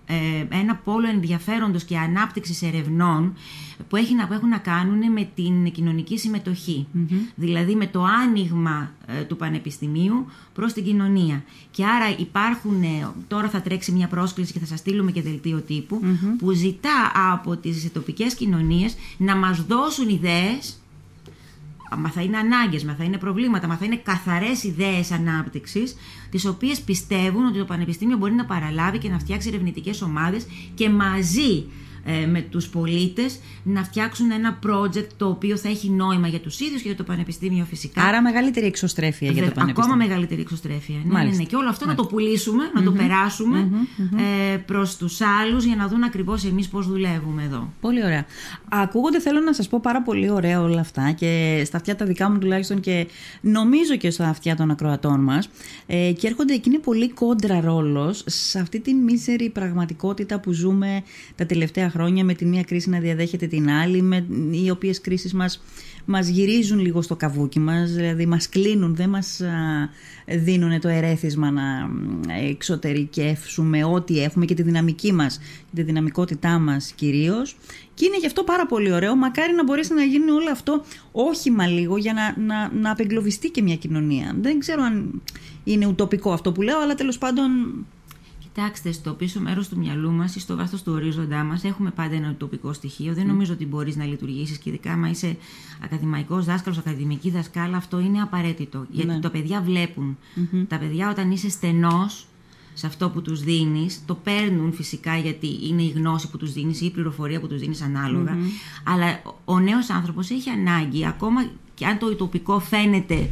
[0.50, 3.34] ένα πόλο ενδιαφέροντος και ανάπτυξης ερευνών
[3.89, 6.17] που, έχει να, που έχουν να κάνουν με την κοινωνική
[7.36, 11.43] Δηλαδή με το άνοιγμα ε, του πανεπιστημίου προς την κοινωνία.
[11.71, 15.63] Και άρα υπάρχουν, ε, τώρα θα τρέξει μια πρόσκληση και θα σας στείλουμε και δελτίο
[16.38, 20.81] που ζητά από τις τοπικές κοινωνίες να μας δώσουν ιδέες
[21.97, 25.95] μα θα είναι ανάγκες, μα θα είναι προβλήματα, μα θα είναι καθαρές ιδέες ανάπτυξης,
[26.30, 30.89] τις οποίες πιστεύουν ότι το Πανεπιστήμιο μπορεί να παραλάβει και να φτιάξει ερευνητικές ομάδες και
[30.89, 31.65] μαζί
[32.06, 36.60] ε, με τους πολίτες να φτιάξουν ένα project το οποίο θα έχει νόημα για τους
[36.60, 38.04] ίδιους και για το Πανεπιστήμιο φυσικά.
[38.04, 39.94] Άρα μεγαλύτερη εξωστρέφεια για το Πανεπιστήμιο.
[39.94, 40.96] Ακόμα μεγαλύτερη εξωστρέφεια.
[41.04, 41.44] Ναι, ναι, ναι.
[41.44, 43.70] Και όλο αυτό να το πουλήσουμε, να το περασουμε
[44.54, 47.74] ε, προς τους άλλους για να δουν ακριβώς εμείς πώς δουλεύουμε εδώ.
[47.82, 48.26] Πολύ ωραία.
[48.70, 52.30] Ακούγονται θέλω να σας πω πάρα πολύ ωραία όλα αυτά και στα αυτιά τα δικά
[52.30, 53.08] μου τουλάχιστον και
[53.42, 55.50] νομίζω και στα αυτιά των ακροατών μας
[55.86, 61.04] ε, και έρχονται εκείνη πολύ κόντρα ρόλος σε αυτή την μίσερη πραγματικότητα που ζούμε
[61.36, 65.34] τα τελευταία χρόνια με τη μία κρίση να διαδέχεται την άλλη, με οι οποίες κρίσεις
[65.34, 65.63] μας,
[66.06, 69.41] μας γυρίζουν λίγο στο καβούκι μας, δηλαδή μας κλείνουν, δεν μας
[70.25, 71.89] δίνουν το ερέθισμα να
[72.47, 75.39] εξωτερικεύσουμε ό,τι έχουμε και τη δυναμική μας,
[75.75, 77.58] τη δυναμικότητά μας κυρίως.
[77.93, 81.67] Και είναι γι' αυτό πάρα πολύ ωραίο, μακάρι να μπορέσει να γίνει όλο αυτό όχημα
[81.67, 84.36] λίγο για να, να, να απεγκλωβιστεί και μια κοινωνία.
[84.41, 85.21] Δεν ξέρω αν
[85.63, 87.51] είναι ουτοπικό αυτό που λέω, αλλά τέλος πάντων
[88.54, 92.16] Κοιτάξτε, στο πίσω μέρος του μυαλού μας ή στο βάθος του ορίζοντά μας έχουμε πάντα
[92.16, 93.14] ένα τοπικό στοιχείο.
[93.14, 95.38] Δεν νομίζω ότι μπορείς να λειτουργήσεις και ειδικά άμα είσαι
[95.84, 98.86] ακαδημαϊκός δάσκαλος, ακαδημική δασκάλα, αυτό είναι απαραίτητο.
[98.90, 99.20] Γιατί ναι.
[99.20, 99.64] τα παιδιά
[100.68, 102.26] Τα παιδιά όταν είσαι στενός
[102.74, 106.82] σε αυτό που τους δίνεις, το παίρνουν φυσικά γιατί είναι η γνώση που τους δίνεις
[106.82, 107.82] ή η πληροφορία που τους δίνεις
[108.84, 113.30] αλλά ο νέος άνθρωπος έχει ανάγκη, ακόμα και αν το τοπικό φαίνεται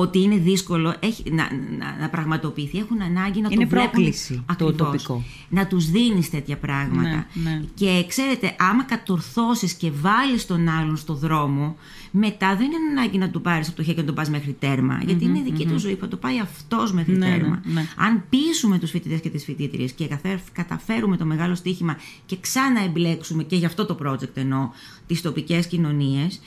[0.00, 2.78] ότι είναι δύσκολο έχει, να, να, να, πραγματοποιηθεί.
[2.78, 3.90] Έχουν ανάγκη να είναι το βλέπουν.
[3.90, 5.24] πρόκληση το τοπικό.
[5.48, 7.26] Να τους δίνεις τέτοια πράγματα.
[7.32, 7.62] Ναι, ναι.
[7.74, 11.76] Και ξέρετε, άμα κατορθώσεις και βάλεις τον άλλον στο δρόμο,
[12.10, 14.56] μετά δεν είναι ανάγκη να του πάρεις από το χέρι και να το πας μέχρι
[14.58, 15.00] τέρμα.
[15.04, 17.60] Γιατί είναι δική του ζωή, θα το πάει αυτός μέχρι ναι, τέρμα.
[17.64, 20.08] Ναι, Αν πείσουμε τους φοιτητές και τις φοιτήτριες και
[20.52, 24.68] καταφέρουμε το μεγάλο στοίχημα και ξανά εμπλέξουμε και γι' αυτό το project εννοώ
[25.06, 26.40] τις τοπικές κοινωνίες,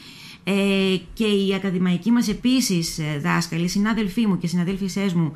[0.44, 5.34] ε, και οι ακαδημαϊκοί μας επίσης ε, δάσκαλοι, οι συνάδελφοί μου και οι συναδέλφισές μου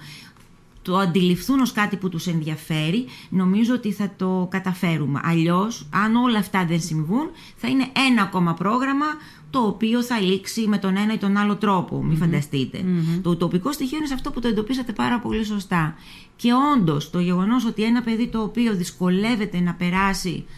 [0.86, 5.20] το αντιληφθούν ως κάτι που τους ενδιαφέρει, νομίζω ότι θα το καταφέρουμε.
[5.24, 9.06] Αλλιώς, αν όλα αυτά δεν συμβούν, θα είναι ένα ακόμα πρόγραμμα
[9.50, 12.86] το οποίο θα λήξει με τον ένα ή τον άλλο τρόπο, μην φανταστειτε
[13.22, 15.96] Το τοπικό στοιχείο είναι σε αυτό που το εντοπίσατε πάρα πολύ σωστά.
[16.36, 20.52] Και όντως το γεγονός ότι ένα παιδί το οποίο δυσκολεύεται να περάσει ε,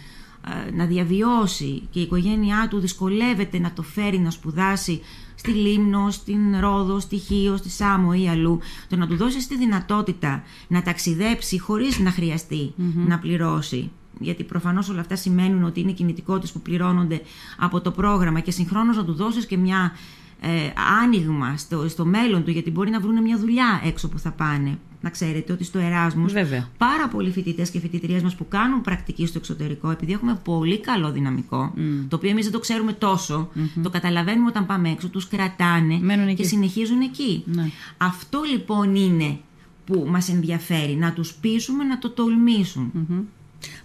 [0.74, 5.02] να διαβιώσει και η οικογένειά του δυσκολεύεται να το φέρει να σπουδάσει
[5.36, 9.58] στη Λίμνο, στην Ρόδο, στη Χίο, στη Σάμο ή αλλού, το να του δώσει τη
[9.58, 12.74] δυνατότητα να ταξιδέψει χωρίς να χρειαστει
[13.08, 13.92] να πληρώσει.
[14.20, 17.22] Γιατί προφανώς όλα αυτά σημαίνουν ότι είναι κινητικότητες που πληρώνονται
[17.58, 19.92] από το πρόγραμμα και συγχρόνως να του δώσεις και μια
[20.42, 20.50] ε,
[21.04, 24.78] άνοιγμα στο, στο μέλλον του, γιατί μπορεί να βρουν μια δουλειά έξω που θα πάνε.
[25.02, 26.34] Να ξέρετε ότι στο Εράσμους
[26.78, 31.12] πάρα πολλοί φοιτητές και φοιτητριές μας που κάνουν πρακτική στο εξωτερικό, επειδή έχουμε πολύ καλό
[31.12, 31.74] δυναμικό,
[32.08, 32.94] το οποίο εμείς δεν το ξέρουμε
[33.82, 37.44] το καταλαβαίνουμε όταν πάμε έξω, τους κρατάνε και συνεχίζουν εκεί.
[37.46, 37.70] Ναι.
[37.98, 39.40] Αυτό λοιπόν είναι
[39.86, 42.92] που μας ενδιαφέρει, να τους πείσουμε να το τολμησουν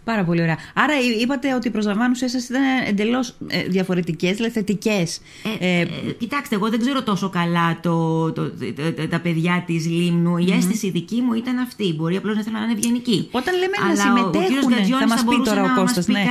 [0.04, 0.56] Πάρα πολύ ωραία.
[0.74, 5.20] Άρα είπατε ότι οι προσλαμβάνουσε σας ήταν εντελώς ε, διαφορετικές, δηλαδή θετικές.
[5.60, 5.86] Ε, ε, ε,
[6.18, 10.36] κοιτάξτε, εγώ δεν ξέρω τόσο καλά το, το, το, τα παιδιά της Λίμνου.
[10.36, 11.94] Η αίσθηση δική μου ήταν αυτή.
[11.94, 13.28] Μπορεί απλώς να ήθελα να είναι ευγενική.
[13.30, 16.24] Όταν λέμε Αλλά να συμμετέχουν, θα μας πει τώρα ο Κώστας, ναι.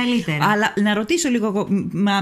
[0.52, 1.68] Αλλά να ρωτήσω λίγο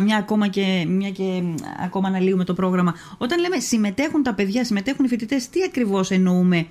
[0.02, 1.42] μια ακόμα και, μια και
[1.84, 2.94] ακόμα αναλύουμε το πρόγραμμα.
[3.18, 6.66] Όταν λέμε συμμετέχουν τα παιδιά, συμμετέχουν οι φοιτητές, τι ακριβώς εννοούμε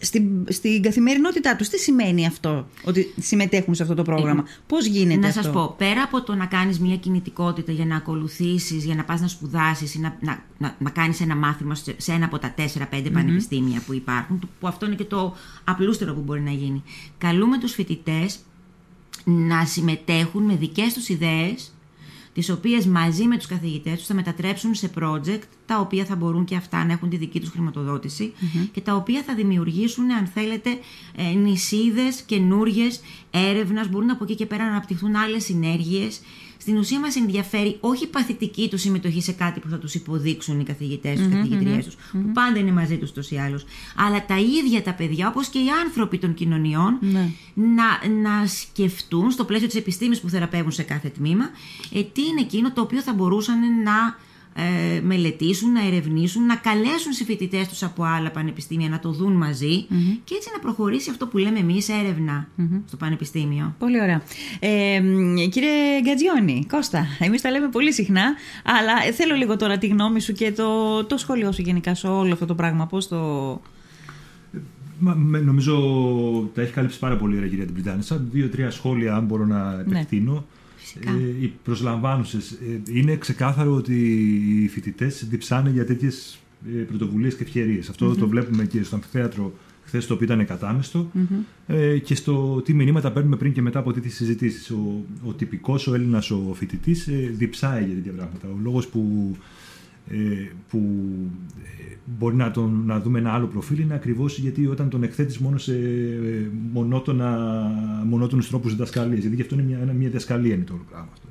[0.00, 1.68] στην, στην καθημερινότητά τους.
[1.68, 5.44] Τι σημαίνει αυτό ότι συμμετέχουν σε αυτό το πρόγραμμα; Ε, Πώς γίνεται να αυτό; Να
[5.44, 9.20] σας πω, πέρα από το να κάνεις μια κινητικότητα για να ακολουθήσεις, για να πας
[9.20, 13.10] να σπουδάσεις ή να, να, να, να κάνεις ένα μάθημα σε ένα από τα 4-5
[13.12, 15.34] πανεπιστήμια που υπάρχουν, που αυτό είναι και το
[15.64, 16.82] απλούστερο που μπορεί να γίνει.
[17.18, 18.38] Καλούμε τους φοιτητές
[19.24, 21.72] να συμμετέχουν με δικές τους ιδέες
[22.38, 26.44] τις οποίες μαζί με τους καθηγητές τους θα μετατρέψουν σε project τα οποία θα μπορούν
[26.44, 28.32] και αυτά να έχουν τη δική τους χρηματοδοτηση
[28.72, 30.70] και τα οποία θα δημιουργήσουν, αν θέλετε,
[31.16, 32.86] ε, νησίδες καινούριε
[33.30, 36.20] έρευνας, μπορούν από εκεί και πέρα να αναπτυχθούν άλλες συνέργειες
[36.58, 40.60] στην ουσία μας ενδιαφέρει όχι η παθητική τους συμμετοχή σε κάτι που θα τους υποδείξουν
[40.60, 43.64] οι καθηγητές τους, mm-hmm, καθηγητριές τους, που πάντα είναι μαζί τους τόσο ή άλλως,
[43.96, 47.30] αλλά τα ίδια τα παιδιά, όπως και οι άνθρωποι των κοινωνιών, ναι.
[47.54, 51.50] να, να σκεφτούν στο πλαίσιο της επιστήμης που θεραπεύουν σε κάθε τμήμα,
[51.92, 54.16] ε, τι είναι εκείνο το οποίο θα μπορούσαν να
[54.60, 59.86] ε, μελετήσουν, να ερευνήσουν, να καλέσουν συμφοιτητές τους από άλλα πανεπιστήμια να το δουν μαζί
[60.24, 62.48] και έτσι να προχωρήσει αυτό που λέμε εμείς έρευνα
[62.86, 63.74] στο πανεπιστήμιο.
[63.78, 64.22] Πολύ ωραία.
[64.58, 65.00] Ε,
[65.50, 70.32] κύριε Γκατζιόνι, Κώστα, εμείς τα λέμε πολύ συχνά, αλλά θέλω λίγο τώρα τη γνώμη σου
[70.32, 72.86] και το, το σχόλιο σου γενικά σε όλο αυτό το πράγμα.
[72.86, 73.60] Πώς το.
[74.98, 75.74] Μα, νομίζω
[76.54, 78.24] τα έχει καλύψει πάρα πολύ η κυρία Τιμπριτάνισσα.
[78.30, 80.06] Δύο-τρία σχόλια, αν μπορώ να ναι.
[80.96, 81.26] Επεκτείνω.
[81.26, 82.50] Ε, οι προσλαμβάνουσες.
[82.50, 83.94] Ε, είναι ξεκάθαρο ότι
[84.62, 86.38] οι φοιτητές διψάνε για τέτοιες
[86.88, 87.90] πρωτοβουλίες και ευκαιρίες.
[87.96, 89.52] το βλέπουμε και στο αμφιθέατρο
[89.88, 91.10] χθες, το οποίο ήταν κατάμεστο,
[91.66, 94.70] ε, και στο τι μηνύματα παίρνουμε πριν και μετά από τέτοιες συζητήσεις.
[94.70, 98.48] Ο, ο τυπικός, ο Έλληνας ο φοιτητής ε, διψάει για τέτοια πράγματα.
[98.48, 99.38] Ο λόγος που ε,
[100.68, 100.78] που
[101.64, 105.38] ε, μπορεί να, τον, να δούμε ένα άλλο προφίλ είναι ακριβώς γιατί όταν τον εκθέτεις
[105.38, 107.48] μόνο σε ε, μονότονα,
[108.04, 111.28] μονότονους τρόπους διδασκαλίας γιατί αυτό είναι μια, μια διδασκαλία είναι το όλο πράγμα αυτό.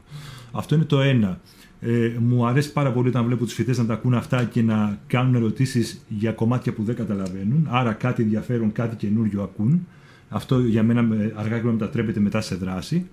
[0.52, 1.40] Αυτό είναι το ένα.
[1.80, 5.00] Ε, μου αρέσει πάρα πολύ όταν βλέπω τους φοιτητές να τα ακούν αυτά και να
[5.08, 7.68] κάνουν ερωτήσεις για κομμάτια που δεν καταλαβαίνουν.
[7.70, 9.88] Άρα κάτι ενδιαφέρον, κάτι καινούριο ακούν.
[10.30, 13.08] Αυτό για μένα αργά και μετατρέπεται μετά σε δράση.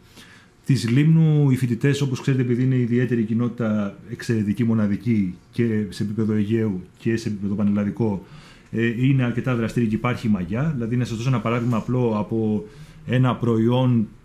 [0.65, 6.33] Της Λίμνου οι φοιτητές, όπως ξέρετε, επειδή είναι ιδιαίτερη κοινότητα, εξαιρετική, μοναδική και σε επίπεδο
[6.33, 8.27] Αιγαίου και σε επίπεδο πανελλαδικό,
[8.71, 10.71] ε, είναι αρκετά δραστήριοι και υπάρχει μαγιά.
[10.75, 12.65] Δηλαδή, να σας δώσω ένα παράδειγμα απλό από
[13.07, 14.24] ένα προϊόν ε,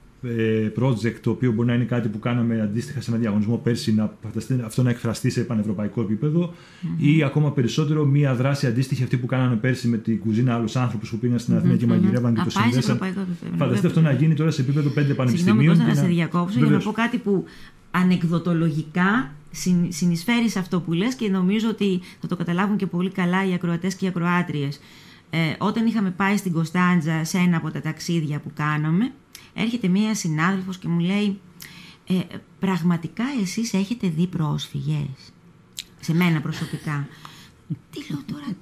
[0.80, 4.18] project το οποίο μπορεί να είναι κάτι που κάναμε αντίστοιχα σε ένα διαγωνισμό πέρσι να
[4.66, 7.04] αυτό να εκφραστεί σε πανευρωπαϊκό επίπεδο mm-hmm.
[7.04, 11.08] ή ακόμα περισσότερο μία δράση αντίστοιχη αυτή που κάναμε πέρσι με την κουζίνα άλλους άνθρωπου
[11.10, 11.78] που πήγαν στην Αθήνα mm-hmm.
[11.78, 13.00] και μαγειρεύαν και το συνδέσαν.
[13.58, 15.76] Φανταστείτε αυτό να γίνει τώρα σε επίπεδο πέντε πανεπιστημίων.
[15.76, 17.46] Συγγνώμη, να σε διακόψω για να πω κάτι που
[17.92, 19.32] ανεκδοτολογικά
[19.90, 23.54] συνεισφέρει σε αυτό που λες και νομίζω ότι θα το καταλάβουν και πολύ καλά οι
[23.54, 24.80] ακροατές και οι ακροάτριες.
[25.30, 29.12] Ε, όταν είχαμε πάει στην Κωνσταντζα σε ένα από τα ταξίδια που κάναμε,
[29.62, 31.40] έρχεται μία συνάδελφος και μου λέει
[32.08, 32.20] ε,
[32.60, 35.34] πραγματικά εσείς έχετε δει πρόσφυγες;
[36.00, 37.08] Σε μένα προσωπικά
[37.90, 38.56] τι λέω τώρα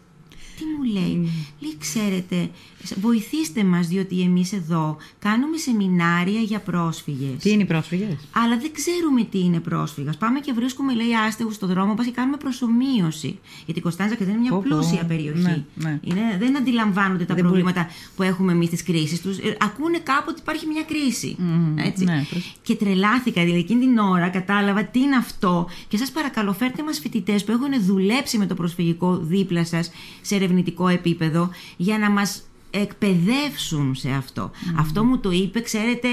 [0.57, 1.21] τι μου λέει.
[1.23, 1.53] Mm.
[1.59, 2.49] Λέει, ξέρετε,
[2.95, 7.41] βοηθήστε μας διότι εμείς εδώ κάνουμε σεμινάρια για πρόσφυγες.
[7.41, 10.17] Τι είναι οι πρόσφυγες; Αλλά δεν ξέρουμε τι είναι πρόσφυγας.
[10.17, 13.39] Πάμε και βρίσκουμε, λέει, άστεγους στον δρόμο μας και κάνουμε προσωμείωση.
[13.65, 15.41] Γιατί η Κωνσταντζα είναι μια πλούσια περιοχή.
[15.41, 15.99] Ναι, ναι.
[16.03, 19.37] Είναι, δεν αντιλαμβάνονται τα προβλήματα που έχουμε εμείς στις κρίσεις τους.
[19.37, 21.35] Ε, ακούνε κάποτε ότι υπάρχει μια κρίση.
[21.39, 22.03] Mm, έτσι.
[22.03, 22.25] Ναι,
[22.61, 26.99] και τρελάθηκα, δηλαδή εκείνη την ώρα κατάλαβα τι είναι αυτό και σας παρακαλώ φέρτε μας
[26.99, 29.91] φοιτητές που έχουν δουλέψει με το προσφυγικό δίπλα σας
[30.21, 34.51] σε ερευνητικό επίπεδο για να μας εκπαιδεύσουν σε αυτό.
[34.79, 36.07] Αυτό μου το είπε, ξέρετε,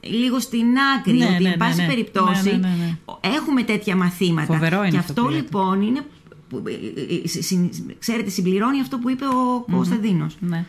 [0.00, 0.66] λίγο στην
[0.98, 1.88] άκρη, ναι, ότι ναι, εν πάση ναι, ναι.
[1.88, 4.52] περιπτώσει ναι, ναι, έχουμε τέτοια μαθήματα.
[4.52, 6.04] Φοβερό είναι και αυτό, λοιπόν είναι,
[7.98, 10.36] ξέρετε, συμπληρώνει αυτό που είπε ο mm Κωνσταντίνος.
[10.40, 10.64] Ναι.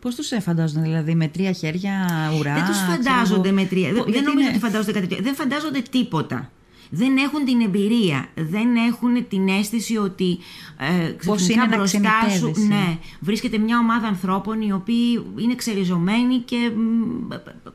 [0.00, 2.06] Πώς τους φαντάζονται, δηλαδή, με τρία χέρια
[2.38, 2.54] ουρά.
[2.54, 3.92] Δεν τους φαντάζονται με τρία.
[3.92, 5.24] Δεν νομίζω ότι φαντάζονται κάτι τέτοιο.
[5.24, 6.50] Δεν φαντάζονται τίποτα
[6.90, 10.38] δεν έχουν την εμπειρία, δεν έχουν την αίσθηση ότι
[10.78, 16.72] ε, Πώς είναι μπροστά σου ναι, βρίσκεται μια ομάδα ανθρώπων οι οποίοι είναι ξεριζωμένοι και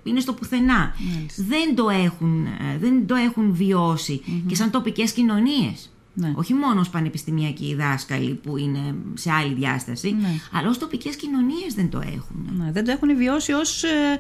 [0.04, 0.96] είναι στο πουθενά.
[1.36, 3.58] Δεν το έχουν, ε, δεν το έχουν
[4.48, 5.93] και σαν τοπικές κοινωνίες.
[6.16, 6.34] Ναι.
[6.36, 10.28] Όχι μόνο ως πανεπιστημιακοί δάσκαλοι που είναι σε άλλη διάσταση, ναι.
[10.52, 12.50] αλλά ως τοπικές κοινωνίες δεν το έχουν.
[12.58, 12.72] Ναι.
[12.72, 13.84] Δεν το έχουν βιώσει ως.
[13.84, 14.20] Ε,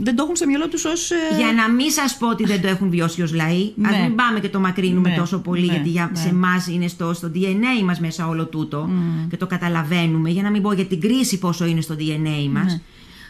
[0.00, 1.10] δεν το έχουν στο μυαλό τους ως.
[1.10, 1.36] Ε...
[1.36, 3.88] Για να μην σας πω ότι δεν το έχουν βιώσει ως λαοί, ναι.
[3.88, 5.16] α μην πάμε και το μακρύνουμε ναι.
[5.16, 8.88] τόσο πολύ, γιατί για, σε εμάς είναι στο, στο DNA μας μέσα όλο τούτο
[9.30, 10.30] και το καταλαβαίνουμε.
[10.30, 12.80] Για να μην πω για την κρίση πόσο είναι στο DNA μας.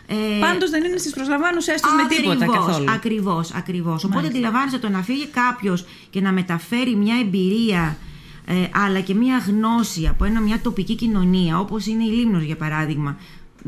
[0.06, 2.90] Ε, Πάντως δεν είναι στις προσλαμβάνουσε τους με τίποτα καθόλου.
[2.90, 4.04] Ακριβώς, ακριβώς.
[4.04, 7.96] Οπότε αντιλαμβάνεσαι το να φύγει κάποιος και να μεταφέρει μια εμπειρία
[8.46, 12.56] ε, αλλά και μια γνώση από ένα, μια τοπική κοινωνία, όπως είναι η Λίμνος για
[12.56, 13.16] παράδειγμα.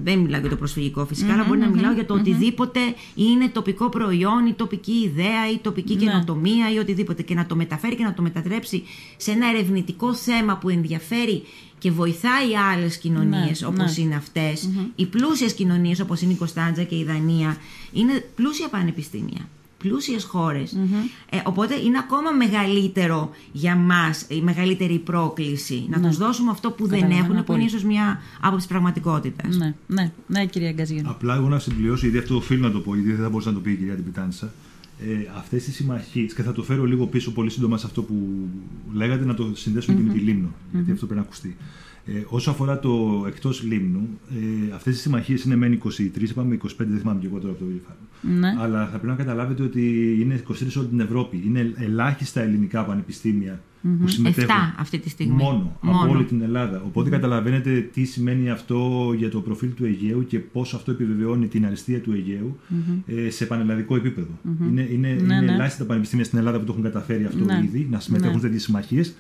[0.05, 2.81] Δεν μιλάω για το προσφυγικό αλλά μπορεί να μιλάω για το οτιδήποτε
[3.15, 6.01] είναι τοπικό προϊόν ή τοπική ιδέα ή τοπική ναι.
[6.01, 7.23] καινοτομία ή οτιδήποτε.
[7.23, 8.83] Και να το μεταφέρει και να το μετατρέψει
[9.17, 11.43] σε ένα ερευνητικό θέμα που ενδιαφέρει
[11.79, 14.05] και βοηθάει άλλες κοινωνίες ναι, όπως ναι.
[14.05, 14.71] είναι αυτές.
[14.97, 17.57] Οι πλούσιες κοινωνίες όπως είναι η Κωνσταντζα και η Δανία
[17.93, 19.49] είναι πλούσια πανεπιστήμια.
[19.79, 20.29] Πλούσιες
[21.31, 26.09] Ε, οπότε είναι ακόμα μεγαλύτερο για μας, η μεγαλύτερη πρόκληση να ναι.
[26.09, 29.57] τους δώσουμε αυτό που δεν έχουν, που είναι ίσως μια από τις πραγματικότητες.
[29.57, 31.03] Ναι, ναι, ναι κυρία Γκαζίνη.
[31.05, 33.55] Απλά εγώ να συμπληρώσω, γιατί αυτό οφείλω να το πω, γιατί δεν θα μπορούσα να
[33.55, 34.53] το πει η κυρία Τιμπιτάνισσα.
[35.01, 38.49] Ε, αυτές οι συμμαχίες, και θα το φέρω λίγο πίσω πολύ σύντομα σε αυτό που
[38.93, 41.57] λέγατε, να το συνδέσουμε και με τη Λίμνο, γιατί αυτό πρέπει να ακουστεί.
[42.07, 46.69] Ε, όσο αφορά το εκτός λίμνου, ε, αυτές οι συμμαχίες είναι μεν 23, είπαμε 25,
[46.77, 47.71] δεν θυμάμαι και εγώ τώρα από το
[48.21, 48.55] ναι.
[48.59, 51.43] Αλλά θα πρέπει να καταλάβετε ότι είναι 23 όλη την Ευρώπη.
[51.47, 53.97] Είναι ελάχιστα ελληνικά πανεπιστήμια mm-hmm.
[54.01, 54.55] που συμμετέχουν.
[54.55, 55.43] 7 αυτή τη στιγμή.
[55.43, 55.99] Μόνο, Μόνο.
[55.99, 56.83] από όλη την Ελλάδα.
[56.87, 57.13] Οπότε mm-hmm.
[57.13, 62.01] καταλαβαίνετε τι σημαίνει αυτό για το προφίλ του Αιγαίου και πώς αυτό επιβεβαιώνει την αριστεία
[62.01, 63.03] του Αιγαίου mm-hmm.
[63.07, 64.39] ε, σε πανελλαδικό επίπεδο.
[64.61, 65.53] Είναι, είναι, ναι, είναι ναι.
[65.53, 67.63] ελάχιστα πανεπιστήμια στην Ελλάδα που το έχουν καταφέρει αυτό ναι.
[67.65, 68.41] ήδη, να συμμετέχουν ναι.
[68.41, 69.15] σε τέτοιες συμμαχίες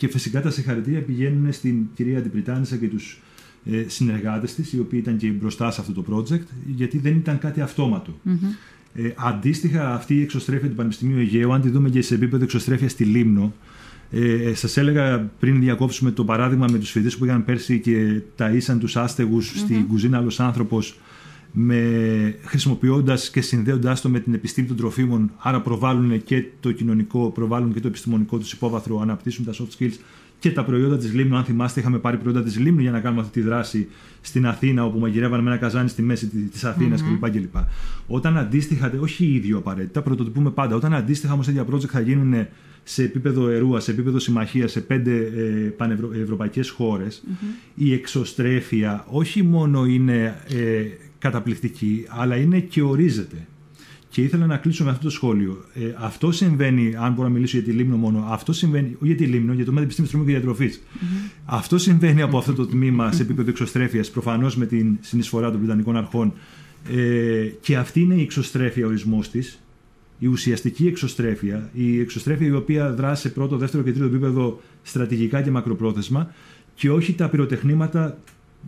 [0.00, 3.20] Και φυσικά τα συγχαρητήρια πηγαίνουν στην κυρία Αντιπριτάνισσα και τους
[3.64, 6.44] ε, συνεργάτες της, οι οποίοι ήταν και μπροστά σε αυτό το project,
[6.76, 7.60] γιατί δεν ήταν κάτι
[8.94, 12.90] Ε, αντίστοιχα, αυτή η εξωστρέφεια του Πανεπιστημίου Αιγαίου, αν τη δούμε και σε επίπεδο εξωστρέφειας
[12.92, 13.54] στη Λίμνο,
[14.10, 18.76] ε, Σας έλεγα πριν διακόψουμε το παράδειγμα με τους φοιτητές που είχαν πέρσι και ταΐσαν
[18.78, 20.98] τους άστεγους στην κουζίνα άλλο άνθρωπος,
[22.44, 25.30] χρησιμοποιώντας και συνδέοντάς το με την επιστήμη των τροφίμων.
[25.38, 29.94] Άρα προβάλλουν και το κοινωνικό, προβάλλουν και το επιστημονικό τους υπόβαθρο, αναπτύσσουν τα soft skills
[30.38, 31.36] και τα προϊόντα της Λίμνου.
[31.36, 33.88] Αν θυμάστε, είχαμε πάρει προϊόντα της Λίμνου για να κάνουμε αυτή τη δράση
[34.20, 37.30] στην Αθήνα, όπου μαγειρεύανε με ένα καζάνι στη μέση της Αθήνας mm-hmm.
[37.30, 37.56] κλπ.
[38.06, 40.76] Όταν αντίστοιχα, όχι ίδιο απαραίτητα, πρωτοτυπούμε πάντα.
[40.76, 42.46] Όταν αντίστοιχα όμως τέτοια project θα γίνουν
[42.82, 45.42] σε επίπεδο ερούα, σε επίπεδο συμμαχία, σε πέντε ε,
[45.76, 47.72] πανευρωπαϊκέ χώρες, mm-hmm.
[47.74, 50.82] η εξωστρέφεια όχι μόνο είναι ε,
[51.20, 53.46] καταπληκτική, αλλά είναι και ορίζεται.
[54.08, 55.64] Και ήθελα να κλείσω με αυτό το σχόλιο.
[55.74, 59.16] Ε, αυτό συμβαίνει, αν μπορώ να μιλήσω για τη Λίμνο μόνο, αυτό συμβαίνει, όχι για
[59.16, 61.30] τη Λίμνο, για το Πανεπιστήμιο Στρομού και διατροφη mm-hmm.
[61.44, 65.96] Αυτό συμβαίνει από αυτό το τμήμα σε επίπεδο εξωστρέφειας, προφανώς με την συνεισφορά των Βρετανικών
[65.96, 66.32] Αρχών.
[66.90, 69.60] Ε, και αυτή είναι η εξωστρέφεια ορισμός της,
[70.18, 75.42] η ουσιαστική εξωστρέφεια, η εξωστρέφεια η οποία δράσει σε πρώτο, δεύτερο και τρίτο επίπεδο στρατηγικά
[75.42, 76.30] και μακροπρόθεσμα
[76.74, 78.18] και όχι τα πυροτεχνήματα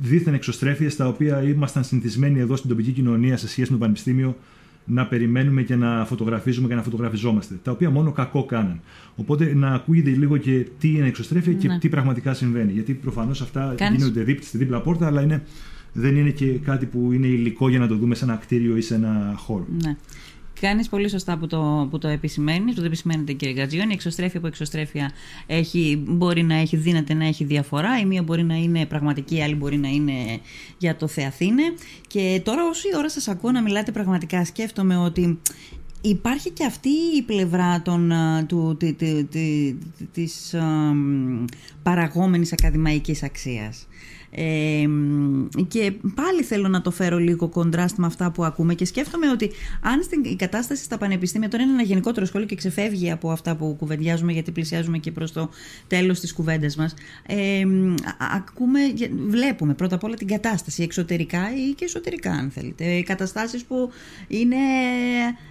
[0.01, 4.37] δίθεν εξωστρέφειες τα οποία ήμασταν συνηθισμένοι εδώ στην τοπική κοινωνία σε σχέση με το Πανεπιστήμιο
[4.85, 7.55] να περιμένουμε και να φωτογραφίζουμε και να φωτογραφιζόμαστε.
[7.63, 8.81] Τα οποία μόνο κακό κάναν.
[9.17, 11.79] Οπότε να ακούγεται λίγο και τι είναι εξωστρέφεια και ναι.
[11.79, 12.73] τι πραγματικά συμβαίνει.
[12.73, 13.99] Γιατί προφανώς αυτά Κάνεις...
[13.99, 15.43] γίνονται δίπλα, στη δίπλα πόρτα, αλλά είναι,
[15.93, 18.81] δεν είναι και κάτι που είναι υλικό για να το δούμε σε ένα κτίριο ή
[18.81, 19.67] σε ένα χώρο.
[19.83, 19.97] Ναι.
[20.63, 23.91] Κάνεις πολύ σωστά που το, που το επισημαίνεις, που το επισημαίνετε κύριε Γκατζιόνι.
[23.91, 25.11] Η εξωστρέφεια από εξωστρέφεια
[25.47, 27.99] έχει, μπορεί να έχει, δύναται να έχει διαφορά.
[27.99, 30.41] Η μία μπορεί να είναι πραγματική, η άλλη μπορεί να είναι
[30.79, 31.63] για το Θεαθήνε.
[32.07, 35.39] Και τώρα, όσο η ώρα σας ακούω να μιλάτε πραγματικά, σκέφτομαι ότι
[36.05, 38.13] Υπάρχει και αυτή η πλευρά των,
[38.47, 39.75] του, τη, τη, τη,
[40.13, 40.55] της
[41.83, 43.87] παραγόμενης ακαδημαϊκής αξίας
[45.69, 49.51] και πάλι θέλω να το φέρω λίγο κοντράστ με αυτά που ακούμε και σκέφτομαι ότι
[49.81, 53.57] αν στην, η κατάσταση στα πανεπιστήμια τώρα είναι ένα γενικότερο σχόλιο και ξεφεύγει από αυτά
[53.57, 55.51] που κουβεντιάζουμε γιατί πλησιάζουμε και προς το
[55.87, 56.95] τέλος της κουβέντας μας
[57.27, 57.63] ε,
[58.37, 58.81] ακούμε,
[59.29, 63.03] βλέπουμε πρώτα απ' όλα την κατάσταση εξωτερικά ή και εσωτερικά αν θέλετε.
[63.03, 63.91] Καταστάσεις που
[64.29, 64.57] είναι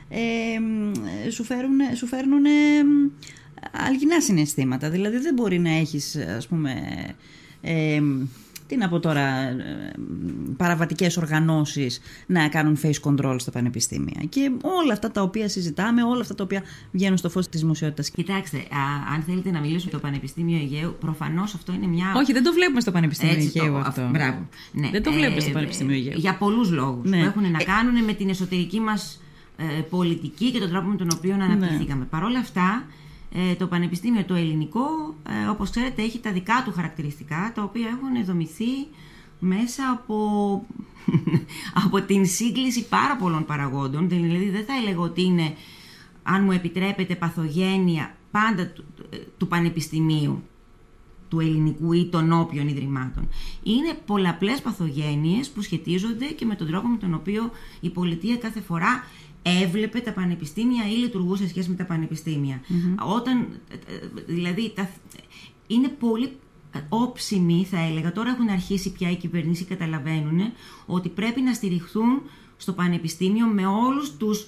[0.10, 2.44] ε, σου, φέρουν, σου φέρνουν
[3.88, 4.90] αλγινά συναισθήματα.
[4.90, 6.74] Δηλαδή δεν μπορεί να έχεις ας πούμε
[7.62, 8.02] ε,
[8.72, 9.94] τι να πω τώρα, ε,
[10.58, 14.22] παραβατικές οργανώσεις να κάνουν face control στα πανεπιστήμια.
[14.30, 18.10] Και όλα αυτά τα οποία συζητάμε, όλα αυτά τα οποία βγαίνουν στο φως της δημοσιότητας.
[18.10, 22.14] Κοιτάξτε, α, αν θέλετε να μιλήσουμε για το Πανεπιστήμιο Αιγαίου, προφανώς αυτό είναι μια...
[22.16, 24.10] Όχι, δεν το βλέπουμε στο Πανεπιστήμιο Έτσι, Αιγαίου αυτό.
[24.12, 24.48] Μπράβο.
[24.72, 24.90] Ναι.
[24.90, 26.18] Δεν το βλέπουμε ε, στο Πανεπιστήμιο Αιγαίου.
[26.18, 27.20] Για πολλούς λόγους ναι.
[27.20, 29.22] που έχουν να ε, κάνουν με την εσωτερική μας
[29.58, 31.44] ε, πολιτική και τον τρόπο με τον οποίο ναι.
[31.44, 32.00] αναπτυχθήκαμε.
[32.00, 32.06] Ναι.
[32.06, 32.86] Παρ' όλα αυτά,
[33.34, 37.88] ε, το Πανεπιστήμιο το ελληνικό, ε, όπως ξέρετε, έχει τα δικά του χαρακτηριστικά, τα οποία
[37.88, 38.88] έχουν δομηθεί
[39.40, 40.18] μέσα από,
[41.86, 44.10] από την σύγκληση πάρα πολλών παραγόντων.
[44.10, 45.54] Δηλαδή δεν θα έλεγα ότι είναι,
[46.24, 48.86] αν μου επιτρέπετε, παθογένεια πάντα του,
[49.38, 50.44] του Πανεπιστημίου
[51.32, 53.30] του ελληνικού ή των όποιων ιδρυμάτων.
[53.64, 58.62] Είναι πολλαπλές παθογένειες που σχετίζονται και με τον τρόπο με τον οποίο η πολιτεία κάθε
[58.62, 59.04] φορά
[59.44, 62.62] έβλεπε τα πανεπιστήμια ή λειτουργούσε σε σχέση με τα πανεπιστημια
[63.16, 63.48] Όταν,
[64.26, 64.90] δηλαδή, τα,
[65.68, 66.32] είναι πολύ
[66.90, 70.40] όψιμοι θα έλεγα, τώρα έχουν αρχίσει πια οι κυβερνήσεις καταλαβαίνουν
[70.86, 72.22] ότι πρέπει να στηριχθούν
[72.58, 74.48] στο πανεπιστήμιο με όλους τους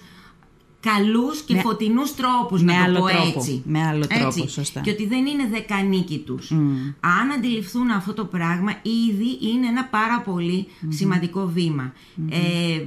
[0.83, 1.59] καλούς και με...
[1.59, 3.39] φωτεινούς τρόπους, με να το πω τρόπο.
[3.39, 3.61] έτσι.
[3.65, 4.47] Με άλλο τρόπο, έτσι.
[4.47, 4.79] σωστά.
[4.79, 6.51] Και ότι δεν είναι δεκανίκη τους.
[6.99, 10.23] Αν αντιληφθούν αυτό το πράγμα, ήδη είναι ένα πάρα
[10.89, 11.93] σημαντικό βήμα.
[12.29, 12.85] Ε, ε,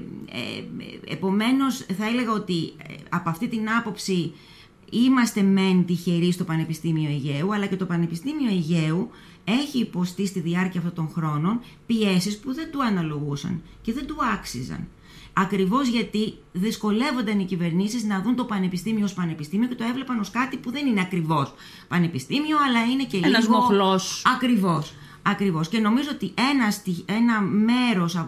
[1.09, 4.33] επομένως, θα έλεγα ότι ε, από αυτή την άποψη
[4.91, 9.11] είμαστε μεν τυχεροί στο Πανεπιστήμιο Αιγαίου, αλλά και το Πανεπιστήμιο Αιγαίου
[9.45, 14.17] έχει υποστεί στη διάρκεια αυτών των χρόνων πιέσεις που δεν του αναλογούσαν και δεν του
[14.35, 14.89] άξιζαν.
[15.39, 20.31] Ακριβώς γιατί δυσκολεύονταν οι κυβερνήσεις να δουν το πανεπιστήμιο ως πανεπιστήμιο και το έβλεπαν ως
[20.31, 21.55] κάτι που δεν είναι ακριβώς
[21.89, 23.57] πανεπιστήμιο, αλλά είναι και Ένας λίγο.
[23.57, 24.23] Μοχλός.
[24.35, 24.95] Ακριβώς.
[25.23, 25.69] Ακριβώς.
[25.69, 26.73] Και νομίζω ότι ένα,
[27.19, 28.27] ένα μέρος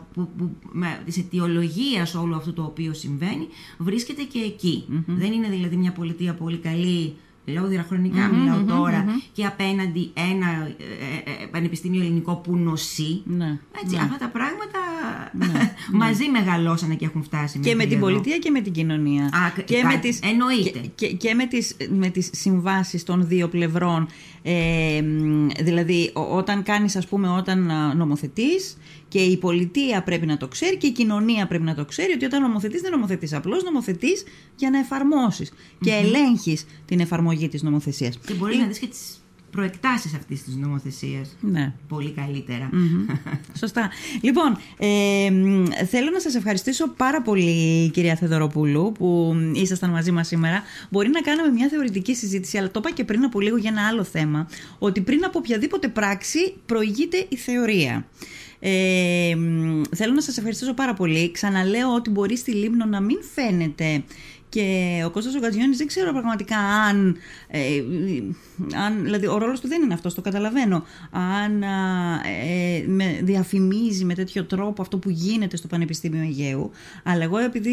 [1.04, 6.34] της αιτιολογίας όλου αυτού το οποίο συμβαίνει βρίσκεται και εκει Δεν είναι δηλαδή μια πολιτεία
[6.34, 7.16] πολύ καλή
[7.52, 13.22] λέω διαχρονικά, μιλάω τώρα, και απέναντι ένα ε, ε, ε, πανεπιστήμιο ελληνικό που νοσεί.
[13.24, 14.02] Ναι, Έτσι, ναι.
[14.02, 14.78] Αυτά τα πράγματα
[15.32, 16.38] ναι, μαζί ναι.
[16.38, 17.58] μεγαλώσανε και έχουν φτάσει.
[17.58, 19.24] Και με την πολιτεία και με την κοινωνία.
[19.24, 20.80] Α, και, με τις, εννοείται.
[20.94, 24.06] Και, και, με, τις, με τις συμβάσεις των δύο πλευρών.
[24.42, 25.02] Ε,
[25.60, 28.76] δηλαδή, όταν κάνεις, ας πούμε, όταν νομοθετείς,
[29.08, 32.24] και η πολιτεία πρέπει να το ξέρει και η κοινωνία πρέπει να το ξέρει ότι
[32.24, 34.24] όταν νομοθετείς, δεν νομοθετείς απλώς, νομοθετείς
[34.56, 38.18] για να εφαρμόσεις και ελέγχεις την εφαρμογή της νομοθεσίας.
[38.26, 41.72] Και μπορείς να δεις και τις προεκτάσεις αυτής της νομοθεσίας Ναι.
[41.88, 42.70] πολύ καλύτερα.
[43.58, 43.90] Σωστά.
[44.20, 45.28] Λοιπόν, ε,
[45.84, 50.62] θέλω να σας ευχαριστήσω πάρα πολύ κυρία Θεδωροπούλου που ήσασταν μαζί μας σήμερα.
[50.90, 53.86] Μπορεί να κάναμε μια θεωρητική συζήτηση, αλλά το είπα και πριν από λίγο για ένα
[53.86, 54.48] άλλο θέμα,
[54.78, 58.06] ότι πριν από οποιαδήποτε πράξη προηγείται η θεωρία.
[58.60, 59.36] Ε,
[59.96, 61.30] θέλω να σας ευχαριστήσω πάρα πολύ.
[61.30, 64.02] Ξαναλέω ότι μπορεί στη Λίμνο να μην φαίνεται
[64.48, 67.16] και ο Κώστας ο Γκατζιώνης δεν ξέρω πραγματικά αν,
[67.48, 67.60] ε,
[68.84, 74.14] αν δηλαδή ο ρόλος του δεν είναι αυτός, το καταλαβαίνω, αν ε, με διαφημίζει με
[74.14, 76.70] τέτοιο τρόπο αυτό που γίνεται στο Πανεπιστήμιο Αιγαίου,
[77.02, 77.72] αλλά εγώ επειδή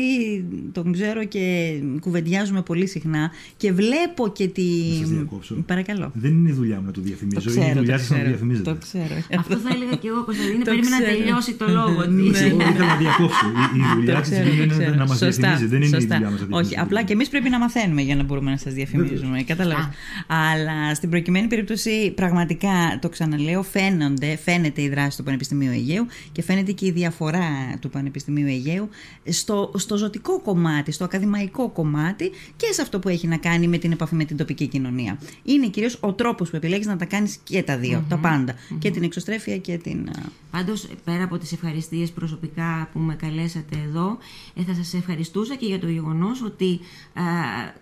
[0.72, 4.64] τον ξέρω και κουβεντιάζουμε πολύ συχνά και βλέπω και τη...
[4.92, 5.56] Να σας διακόψω.
[5.66, 6.12] Παρακαλώ.
[6.14, 8.10] Δεν είναι η δουλειά μου να το διαφημίζω, Το είναι η ξέρω, δουλειά το σας
[8.10, 8.72] να το ξέρω, διαφημίζετε.
[8.72, 9.16] το ξέρω.
[9.40, 10.64] Αυτό θα έλεγα και εγώ, Κωνσταντίνε.
[10.64, 11.18] Το Περίμενα να ξέρω.
[11.18, 12.42] τελειώσει το λόγο της.
[12.42, 13.46] Εγώ ήθελα να διακόψω.
[13.76, 14.96] Η, η δουλειά Το της ξέρω, το είναι ξέρω.
[14.96, 16.16] να μας Σωστά, διαφημίζει, δεν είναι η σωστά.
[16.16, 16.65] δουλειά μας να διαφημίζει.
[16.66, 19.44] Όχι, απλά και εμείς πρέπει να μαθαίνουμε για να μπορούμε να σας διαφημίζουμε.
[19.44, 19.88] Κατάλαβες.
[20.28, 26.42] Αλλά στην προκειμένη περίπτωση, πραγματικά το ξαναλέω, φαίνονται, φαίνεται η δράση του Πανεπιστημίου Αιγαίου και
[26.42, 28.90] φαίνεται και η διαφορά του Πανεπιστημίου Αιγαίου
[29.30, 33.78] στο, στο ζωτικό κομμάτι, στο ακαδημαϊκό κομμάτι και σε αυτό που έχει να κάνει με
[33.78, 35.20] την επαφή με την τοπική κοινωνία.
[35.44, 38.92] Είναι κυρίως ο τρόπος που επιλέγεις να τα κάνεις και τα δυο τα παντα Και
[38.92, 40.10] την εξωστρέφεια και την.
[40.10, 44.18] α, Πάντως, πέρα από τις ευχαριστίες προσωπικά που με καλέσατε εδώ,
[44.56, 47.24] ε, θα σας ευχαριστούσα και για το γεγονός ότι α,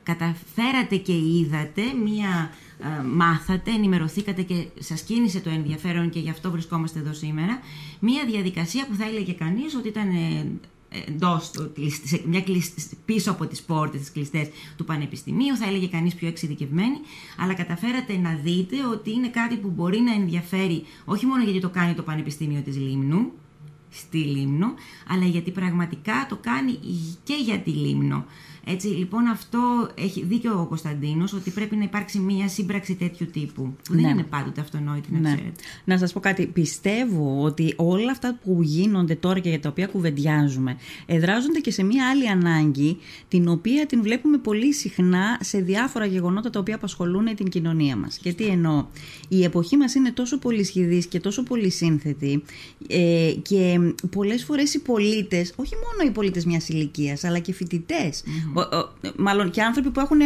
[0.03, 6.51] καταφέρατε και είδατε μία, α, μάθατε, ενημερωθήκατε και σας κίνησε το ενδιαφέρον και γι' αυτό
[6.51, 7.59] βρισκόμαστε εδώ σήμερα,
[7.99, 10.45] μία διαδικασία που θα έλεγε κανείς ότι ήταν ε,
[11.07, 14.47] εντός του, κλεισ- σε μια κλεισ- πίσω από τις πόρτες τις κλειστές
[14.78, 16.97] του Πανεπιστημίου, θα έλεγε κανείς πιο εξειδικευμένη,
[17.38, 21.69] αλλά καταφέρατε να δείτε ότι είναι κάτι που μπορεί να ενδιαφέρει όχι μόνο γιατί το
[21.69, 23.32] κάνει το Πανεπιστήμιο της Λίμνου,
[23.89, 24.74] στη Λίμνο,
[25.07, 26.80] αλλά γιατί πραγματικά το κάνει
[27.24, 28.26] και για τη Λίμνο.
[28.66, 33.61] Έτσι, λοιπόν, αυτό έχει δίκιο ο Κωνσταντίνος ότι πρέπει να υπάρξει μια σύμπραξη τέτοιου τύπου.
[33.84, 34.09] Που δεν Ναι.
[34.09, 35.34] είναι πάντοτε αυτονόητη, να Ναι.
[35.36, 35.51] ξέρετε.
[35.84, 36.45] Να σας πω κάτι.
[36.45, 41.84] Πιστεύω ότι όλα αυτά που γίνονται τώρα και για τα οποία κουβεντιάζουμε εδράζονται και σε
[41.84, 42.97] μία άλλη ανάγκη
[43.28, 48.18] την οποία την βλέπουμε πολύ συχνά σε διάφορα γεγονότα τα οποία απασχολούν την κοινωνία μας.
[48.18, 48.86] Και τι εννοώ.
[49.28, 52.43] Η εποχή μας είναι τόσο πολύ σχηδής και τόσο πολύ σύνθετη
[52.88, 53.80] ε, και
[54.11, 58.52] πολλές φορές οι πολίτες, όχι μόνο οι πολίτες μιας ηλικίας αλλά και φοιτητές, ο- ο-
[59.17, 60.19] μάλλον και άνθρωποι που έχουν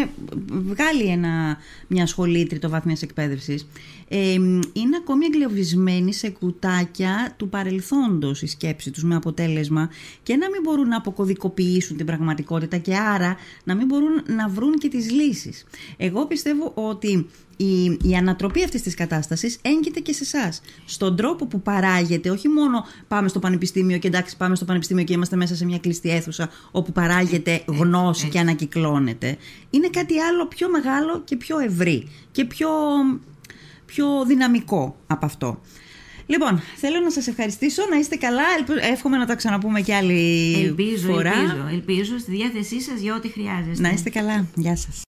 [0.49, 1.57] βγάλει ένα,
[1.87, 3.67] μια σχολή τριτοβάθμιας εκπαίδευσης
[4.07, 4.33] ε,
[4.73, 9.89] είναι ακόμη εγκλωβισμένοι σε κουτάκια του παρελθόντος η σκέψη τους με αποτέλεσμα
[10.23, 14.73] και να μην μπορούν να αποκωδικοποιήσουν την πραγματικότητα και άρα να μην μπορούν να βρουν
[14.73, 15.65] και τις λύσεις.
[15.97, 17.27] Εγώ πιστεύω ότι
[17.57, 20.61] η, η ανατροπή αυτής της κατάστασης έγκυται και σε εσάς.
[20.85, 25.13] Στον τρόπο που παράγεται, όχι μόνο πάμε στο πανεπιστήμιο και εντάξει πάμε στο πανεπιστήμιο και
[25.13, 29.37] είμαστε μέσα σε μια κλειστή αίθουσα όπου παράγεται γνώση και ανακυκλώνεται.
[29.69, 32.69] Είναι κάτι άλλο πιο μεγάλο και πιο ευρύ και πιο,
[33.85, 35.61] πιο δυναμικό από αυτό.
[36.29, 38.41] Λοιπόν, θέλω να σας ευχαριστήσω, να είστε καλά.
[38.57, 41.33] Ελπι- Εύχομαι να τα ξαναπούμε και άλλη Ελπίζω, φορά.
[41.33, 43.81] ελπίζω, ελπίζω στη διάθεσή σας για ό,τι χρειάζεστε.
[43.81, 44.45] Να είστε καλά.
[44.55, 45.05] Γεια σας.